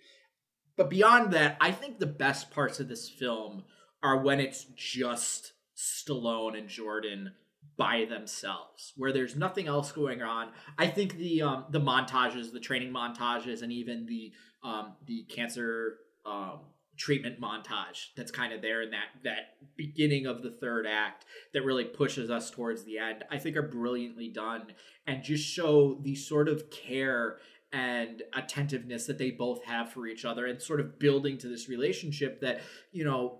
[0.76, 3.64] But beyond that, I think the best parts of this film
[4.02, 7.32] are when it's just Stallone and Jordan
[7.76, 10.48] by themselves where there's nothing else going on
[10.78, 15.96] i think the um the montages the training montages and even the um the cancer
[16.26, 16.60] um
[17.00, 21.24] treatment montage that's kind of there in that that beginning of the third act
[21.54, 24.66] that really pushes us towards the end i think are brilliantly done
[25.06, 27.38] and just show the sort of care
[27.72, 31.70] and attentiveness that they both have for each other and sort of building to this
[31.70, 32.60] relationship that
[32.92, 33.39] you know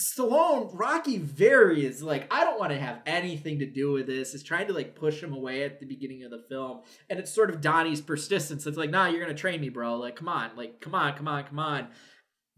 [0.00, 4.34] Stallone, Rocky very is like, I don't want to have anything to do with this.
[4.34, 6.80] Is trying to like push him away at the beginning of the film.
[7.10, 8.66] And it's sort of Donnie's persistence.
[8.66, 9.96] It's like, nah, you're gonna train me, bro.
[9.96, 11.88] Like, come on, like, come on, come on, come on.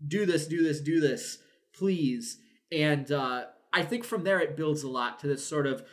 [0.06, 1.38] Do this, do this, do this,
[1.74, 2.38] please.
[2.72, 5.84] And uh I think from there it builds a lot to this sort of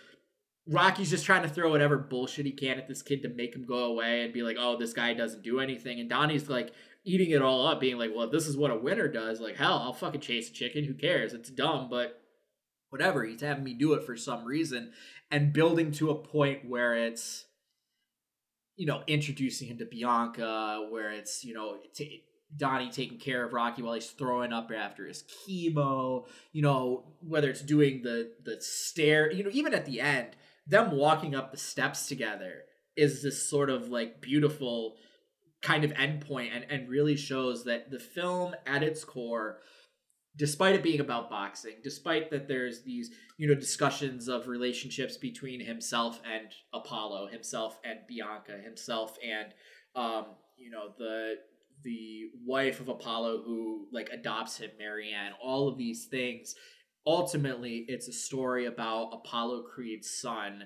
[0.67, 3.65] Rocky's just trying to throw whatever bullshit he can at this kid to make him
[3.65, 5.99] go away and be like, oh, this guy doesn't do anything.
[5.99, 6.71] And Donnie's like,
[7.03, 9.79] eating it all up, being like, well, this is what a winner does, like, hell,
[9.79, 10.83] I'll fucking chase a chicken.
[10.83, 11.33] Who cares?
[11.33, 12.21] It's dumb, but
[12.89, 13.23] whatever.
[13.23, 14.91] He's having me do it for some reason
[15.31, 17.45] and building to a point where it's,
[18.75, 22.23] you know, introducing him to Bianca, where it's, you know, t-
[22.55, 27.49] Donnie taking care of Rocky while he's throwing up after his chemo, you know, whether
[27.49, 30.35] it's doing the the stair, you know, even at the end,
[30.67, 32.63] them walking up the steps together
[32.97, 34.95] is this sort of like beautiful
[35.61, 39.59] kind of endpoint and, and really shows that the film at its core
[40.37, 45.59] despite it being about boxing despite that there's these you know discussions of relationships between
[45.59, 49.53] himself and apollo himself and bianca himself and
[49.95, 50.25] um
[50.57, 51.35] you know the
[51.83, 56.55] the wife of apollo who like adopts him marianne all of these things
[57.05, 60.63] ultimately it's a story about apollo creed's son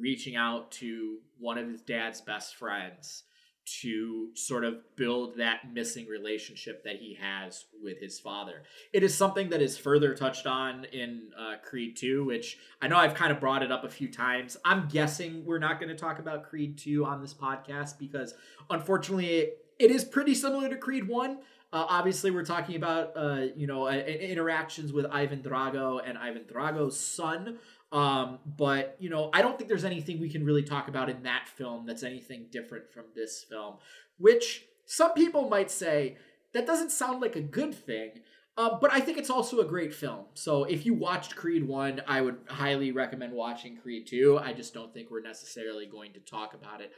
[0.00, 3.24] reaching out to one of his dad's best friends
[3.66, 8.62] to sort of build that missing relationship that he has with his father.
[8.92, 12.96] It is something that is further touched on in uh, Creed 2, which I know
[12.96, 14.56] I've kind of brought it up a few times.
[14.64, 18.34] I'm guessing we're not going to talk about Creed 2 on this podcast because
[18.70, 21.38] unfortunately it is pretty similar to Creed 1.
[21.72, 26.98] Uh, obviously, we're talking about uh, you know interactions with Ivan Drago and Ivan Drago's
[26.98, 27.58] son.
[27.92, 31.22] Um, but you know, I don't think there's anything we can really talk about in
[31.24, 33.76] that film that's anything different from this film.
[34.18, 36.16] Which some people might say
[36.54, 38.20] that doesn't sound like a good thing.
[38.58, 40.24] Uh, but I think it's also a great film.
[40.32, 44.38] So if you watched Creed 1, I would highly recommend watching Creed 2.
[44.42, 46.92] I just don't think we're necessarily going to talk about it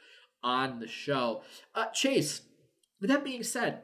[0.45, 1.43] on the show.
[1.75, 2.43] Uh, Chase,
[3.01, 3.83] with that being said,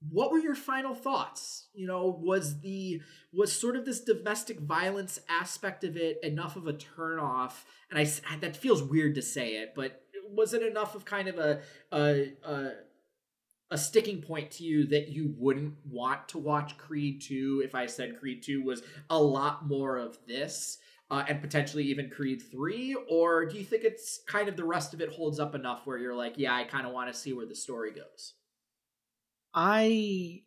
[0.00, 1.68] what were your final thoughts?
[1.74, 6.66] You know was the was sort of this domestic violence aspect of it enough of
[6.66, 10.94] a turn off and i that feels weird to say it but was it enough
[10.94, 11.60] of kind of a
[11.92, 12.70] a a,
[13.70, 17.86] a sticking point to you that you wouldn't want to watch creed 2 if i
[17.86, 20.78] said creed 2 was a lot more of this
[21.10, 24.94] uh, and potentially even creed 3 or do you think it's kind of the rest
[24.94, 27.32] of it holds up enough where you're like yeah i kind of want to see
[27.32, 28.34] where the story goes
[29.60, 30.42] I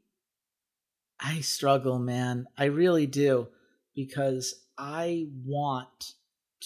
[1.19, 2.47] I struggle, man.
[2.57, 3.49] I really do
[3.93, 6.13] because I want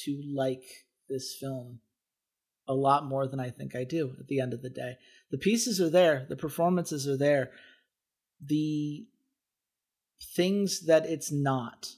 [0.03, 1.79] to like this film
[2.67, 4.97] a lot more than I think I do at the end of the day.
[5.31, 7.49] The pieces are there, the performances are there.
[8.39, 9.07] The
[10.21, 11.95] things that it's not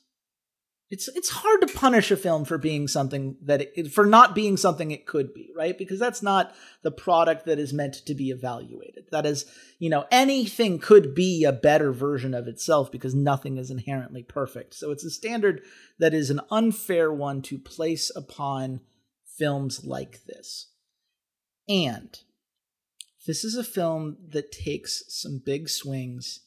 [0.89, 4.55] it's it's hard to punish a film for being something that it, for not being
[4.55, 5.77] something it could be right?
[5.77, 9.05] Because that's not the product that is meant to be evaluated.
[9.11, 9.45] That is
[9.79, 14.75] you know anything could be a better version of itself because nothing is inherently perfect.
[14.75, 15.61] So it's a standard
[15.99, 18.79] that is an unfair one to place upon
[19.37, 20.71] films like this.
[21.67, 22.17] And
[23.25, 26.39] this is a film that takes some big swings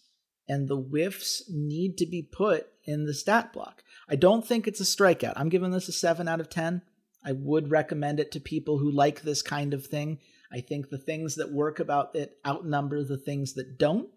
[0.49, 4.80] and the whiffs need to be put in the stat block I don't think it's
[4.80, 5.34] a strikeout.
[5.36, 6.82] I'm giving this a 7 out of 10.
[7.24, 10.18] I would recommend it to people who like this kind of thing.
[10.52, 14.08] I think the things that work about it outnumber the things that don't.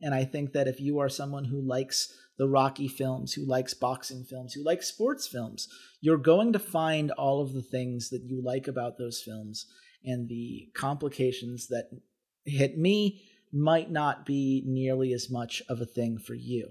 [0.00, 3.74] And I think that if you are someone who likes the Rocky films, who likes
[3.74, 5.68] boxing films, who likes sports films,
[6.00, 9.66] you're going to find all of the things that you like about those films.
[10.04, 11.90] And the complications that
[12.44, 13.22] hit me
[13.52, 16.70] might not be nearly as much of a thing for you.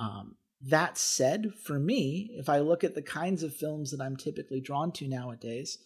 [0.00, 4.16] Um, that said, for me, if I look at the kinds of films that I'm
[4.16, 5.78] typically drawn to nowadays,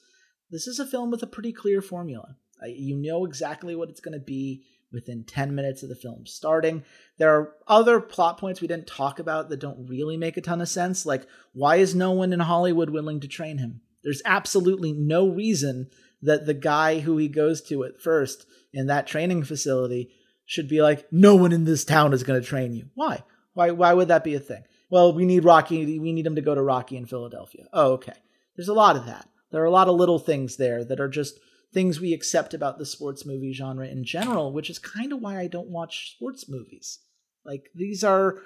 [0.51, 2.37] this is a film with a pretty clear formula.
[2.66, 6.85] You know exactly what it's going to be within 10 minutes of the film starting.
[7.18, 10.61] There are other plot points we didn't talk about that don't really make a ton
[10.61, 13.81] of sense, like why is no one in Hollywood willing to train him?
[14.03, 15.91] There's absolutely no reason
[16.23, 20.11] that the guy who he goes to at first in that training facility
[20.45, 22.87] should be like, no one in this town is going to train you.
[22.95, 23.23] Why?
[23.55, 24.64] Why why would that be a thing?
[24.90, 25.98] Well, we need Rocky.
[25.98, 27.66] We need him to go to Rocky in Philadelphia.
[27.72, 28.14] Oh, okay.
[28.57, 29.28] There's a lot of that.
[29.51, 31.38] There are a lot of little things there that are just
[31.72, 35.38] things we accept about the sports movie genre in general, which is kind of why
[35.38, 36.98] I don't watch sports movies.
[37.44, 38.42] Like these are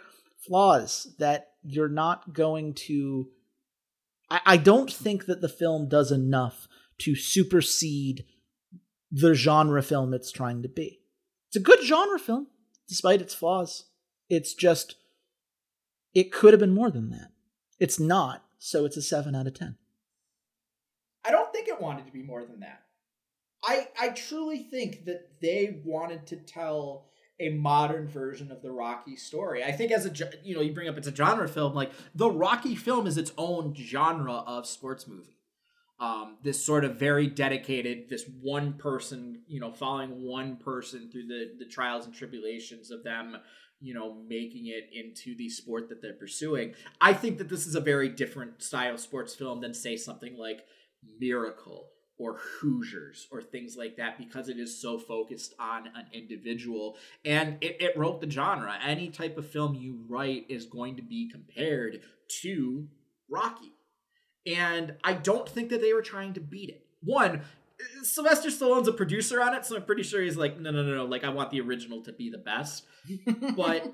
[0.46, 3.28] flaws that you're not going to.
[4.30, 8.24] I, I don't think that the film does enough to supersede
[9.10, 11.00] the genre film it's trying to be.
[11.48, 12.48] It's a good genre film,
[12.88, 13.86] despite its flaws.
[14.28, 14.96] It's just,
[16.14, 17.32] it could have been more than that.
[17.78, 19.76] It's not, so it's a 7 out of 10.
[21.24, 22.82] I don't think it wanted to be more than that.
[23.66, 27.06] I I truly think that they wanted to tell
[27.40, 29.64] a modern version of the Rocky story.
[29.64, 30.12] I think as a
[30.42, 33.32] you know, you bring up it's a genre film like the Rocky film is its
[33.38, 35.38] own genre of sports movie.
[36.00, 41.26] Um, this sort of very dedicated, this one person, you know, following one person through
[41.26, 43.36] the the trials and tribulations of them
[43.84, 46.74] you know, making it into the sport that they're pursuing.
[47.00, 50.64] I think that this is a very different style sports film than, say, something like
[51.20, 56.96] Miracle or Hoosiers or things like that because it is so focused on an individual
[57.24, 58.78] and it, it wrote the genre.
[58.82, 62.00] Any type of film you write is going to be compared
[62.40, 62.88] to
[63.28, 63.72] Rocky.
[64.46, 66.86] And I don't think that they were trying to beat it.
[67.02, 67.42] One,
[68.02, 70.94] Sylvester Stallone's a producer on it, so I'm pretty sure he's like, no, no, no,
[70.94, 71.04] no.
[71.04, 72.84] Like, I want the original to be the best.
[73.56, 73.92] but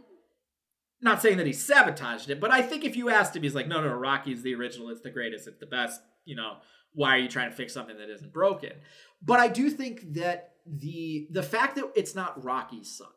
[1.00, 3.68] not saying that he sabotaged it, but I think if you asked him, he's like,
[3.68, 4.90] no, no, Rocky's the original.
[4.90, 5.48] It's the greatest.
[5.48, 6.00] It's the best.
[6.24, 6.56] You know,
[6.92, 8.72] why are you trying to fix something that isn't broken?
[9.22, 13.08] But I do think that the the fact that it's not Rocky's son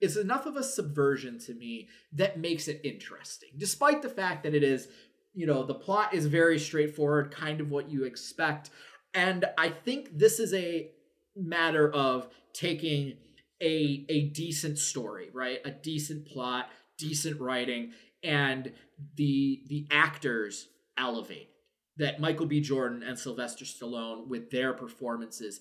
[0.00, 4.54] is enough of a subversion to me that makes it interesting, despite the fact that
[4.54, 4.88] it is.
[5.34, 8.70] You know, the plot is very straightforward, kind of what you expect.
[9.14, 10.90] And I think this is a
[11.36, 13.16] matter of taking
[13.60, 15.60] a a decent story, right?
[15.64, 17.92] A decent plot, decent writing,
[18.22, 18.72] and
[19.16, 21.50] the the actors elevate
[21.96, 22.60] that Michael B.
[22.60, 25.60] Jordan and Sylvester Stallone with their performances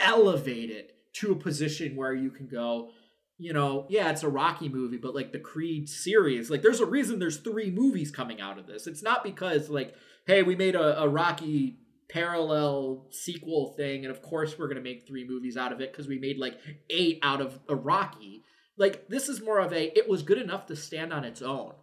[0.00, 2.90] elevate it to a position where you can go,
[3.38, 6.86] you know, yeah, it's a Rocky movie, but like the Creed series, like there's a
[6.86, 8.86] reason there's three movies coming out of this.
[8.86, 9.94] It's not because like,
[10.26, 15.06] hey, we made a, a Rocky parallel sequel thing, and of course we're gonna make
[15.06, 16.58] three movies out of it because we made like
[16.90, 18.44] eight out of a Rocky.
[18.76, 21.74] Like this is more of a it was good enough to stand on its own.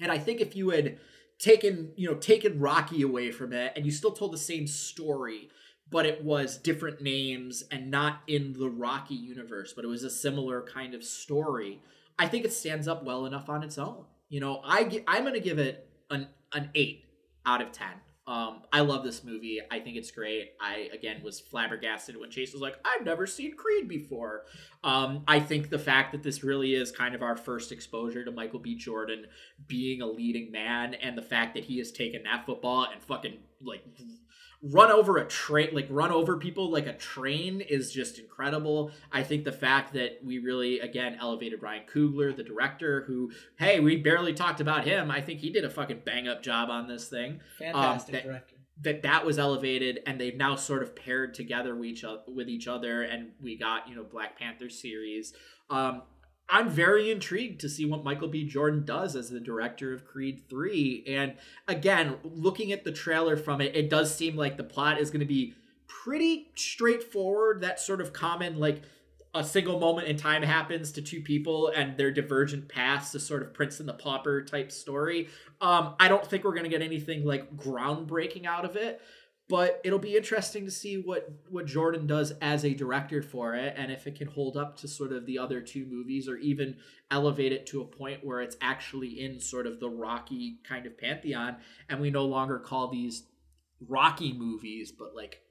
[0.00, 0.98] And I think if you had
[1.40, 5.48] taken, you know, taken Rocky away from it and you still told the same story,
[5.90, 10.10] but it was different names and not in the Rocky universe, but it was a
[10.10, 11.82] similar kind of story.
[12.18, 14.04] I think it stands up well enough on its own.
[14.28, 17.04] You know, I I'm going to give it an an 8
[17.46, 17.88] out of 10.
[18.26, 19.60] Um, I love this movie.
[19.70, 20.52] I think it's great.
[20.60, 24.44] I again was flabbergasted when Chase was like, "I've never seen Creed before."
[24.84, 28.30] Um, I think the fact that this really is kind of our first exposure to
[28.30, 28.76] Michael B.
[28.76, 29.26] Jordan
[29.66, 33.38] being a leading man, and the fact that he has taken that football and fucking
[33.62, 33.84] like
[34.62, 38.90] run over a train like run over people like a train is just incredible.
[39.10, 43.80] I think the fact that we really again elevated ryan coogler the director who hey
[43.80, 45.10] we barely talked about him.
[45.10, 47.40] I think he did a fucking bang up job on this thing.
[47.58, 48.54] Fantastic um, that, director.
[48.82, 52.48] that that was elevated and they've now sort of paired together with each other, with
[52.48, 55.32] each other and we got you know black panther series.
[55.70, 56.02] Um
[56.50, 58.44] I'm very intrigued to see what Michael B.
[58.44, 61.04] Jordan does as the director of Creed 3.
[61.06, 61.34] And
[61.68, 65.20] again, looking at the trailer from it, it does seem like the plot is going
[65.20, 65.54] to be
[65.86, 67.60] pretty straightforward.
[67.60, 68.82] That sort of common, like,
[69.32, 73.42] a single moment in time happens to two people and their divergent paths to sort
[73.42, 75.28] of Prince and the Pauper type story.
[75.60, 79.00] Um, I don't think we're going to get anything like groundbreaking out of it
[79.50, 83.74] but it'll be interesting to see what what Jordan does as a director for it
[83.76, 86.76] and if it can hold up to sort of the other two movies or even
[87.10, 90.96] elevate it to a point where it's actually in sort of the Rocky kind of
[90.96, 91.56] pantheon
[91.88, 93.24] and we no longer call these
[93.86, 95.42] Rocky movies but like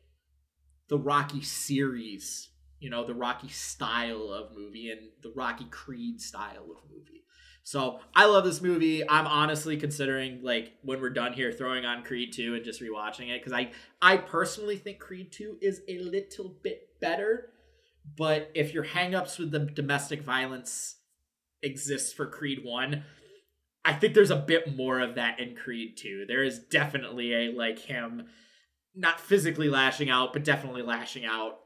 [0.90, 6.64] the Rocky series, you know, the Rocky style of movie and the Rocky Creed style
[6.64, 7.24] of movie.
[7.70, 9.08] So I love this movie.
[9.08, 13.30] I'm honestly considering like when we're done here throwing on Creed 2 and just rewatching
[13.30, 13.70] it because I
[14.02, 17.52] I personally think Creed 2 is a little bit better.
[18.18, 20.96] But if your hangups with the domestic violence
[21.62, 23.04] exists for Creed 1,
[23.86, 26.26] I think there's a bit more of that in Creed 2.
[26.28, 28.30] There is definitely a like him
[28.96, 31.60] not physically lashing out, but definitely lashing out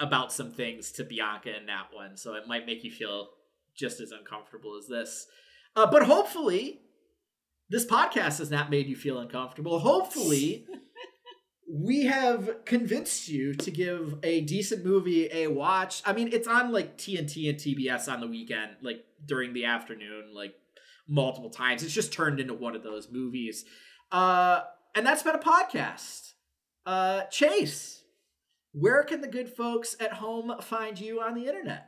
[0.00, 2.16] about some things to Bianca in that one.
[2.16, 3.28] So it might make you feel
[3.76, 5.26] just as uncomfortable as this.
[5.74, 6.80] Uh, but hopefully,
[7.68, 9.78] this podcast has not made you feel uncomfortable.
[9.78, 10.66] Hopefully,
[11.70, 16.02] we have convinced you to give a decent movie a watch.
[16.06, 20.32] I mean, it's on like TNT and TBS on the weekend, like during the afternoon,
[20.34, 20.54] like
[21.08, 21.82] multiple times.
[21.82, 23.64] It's just turned into one of those movies.
[24.10, 24.62] Uh,
[24.94, 26.32] and that's been a podcast.
[26.86, 28.02] Uh, Chase,
[28.72, 31.85] where can the good folks at home find you on the internet?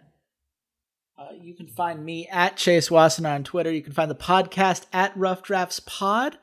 [1.19, 3.73] Uh, you can find me at Chase Wasson on Twitter.
[3.73, 6.39] You can find the podcast at Rough Drafts Pod.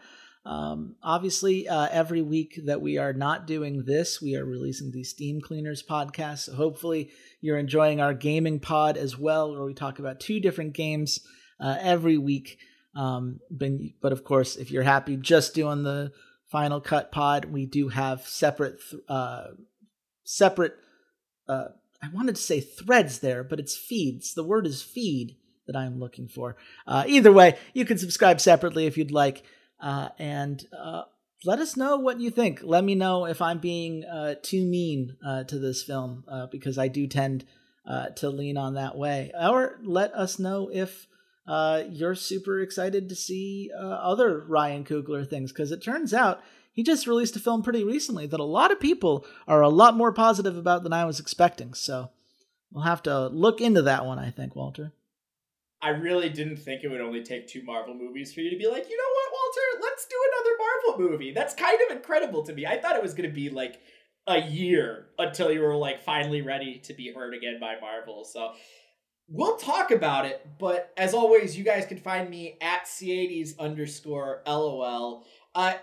[0.46, 5.06] Um, obviously, uh, every week that we are not doing this, we are releasing the
[5.06, 6.40] Steam Cleaners podcast.
[6.40, 10.74] So hopefully, you're enjoying our gaming pod as well, where we talk about two different
[10.74, 11.22] games
[11.60, 12.58] uh, every week.
[12.98, 16.12] Um, but, of course, if you're happy just doing the
[16.52, 19.46] Final Cut pod, we do have separate, uh,
[20.26, 20.76] separate
[21.48, 21.70] uh,
[22.06, 24.34] I wanted to say threads there, but it's feeds.
[24.34, 26.56] The word is feed that I'm looking for.
[26.86, 29.44] Uh, either way, you can subscribe separately if you'd like,
[29.80, 31.04] uh, and uh,
[31.44, 32.60] let us know what you think.
[32.64, 36.78] Let me know if I'm being uh, too mean uh, to this film uh, because
[36.78, 37.46] I do tend
[38.16, 41.08] to lean on that way, or let us know if.
[41.48, 46.42] you're super excited to see other Ryan Coogler things because it turns out
[46.76, 49.96] he just released a film pretty recently that a lot of people are a lot
[49.96, 51.74] more positive about than I was expecting.
[51.74, 52.12] So
[52.70, 54.92] we'll have to look into that one, I think, Walter.
[55.82, 58.68] I really didn't think it would only take two Marvel movies for you to be
[58.68, 61.32] like, you know what, Walter, let's do another Marvel movie.
[61.32, 62.66] That's kind of incredible to me.
[62.66, 63.80] I thought it was going to be like
[64.28, 68.26] a year until you were like finally ready to be heard again by Marvel.
[68.26, 68.52] So
[69.30, 70.46] we'll talk about it.
[70.60, 75.26] But as always, you guys can find me at C80s underscore LOL.
[75.54, 75.76] Uh,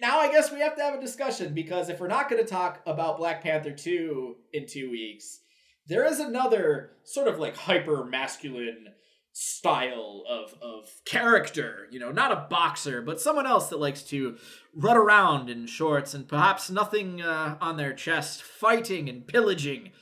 [0.00, 2.48] now I guess we have to have a discussion because if we're not going to
[2.48, 5.40] talk about Black Panther 2 in two weeks,
[5.86, 8.86] there is another sort of like hyper masculine
[9.32, 14.36] style of of character, you know, not a boxer, but someone else that likes to
[14.74, 19.92] run around in shorts and perhaps nothing uh, on their chest, fighting and pillaging.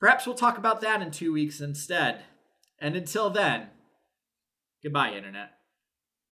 [0.00, 2.24] Perhaps we'll talk about that in two weeks instead.
[2.80, 3.68] And until then,
[4.82, 5.55] goodbye, Internet.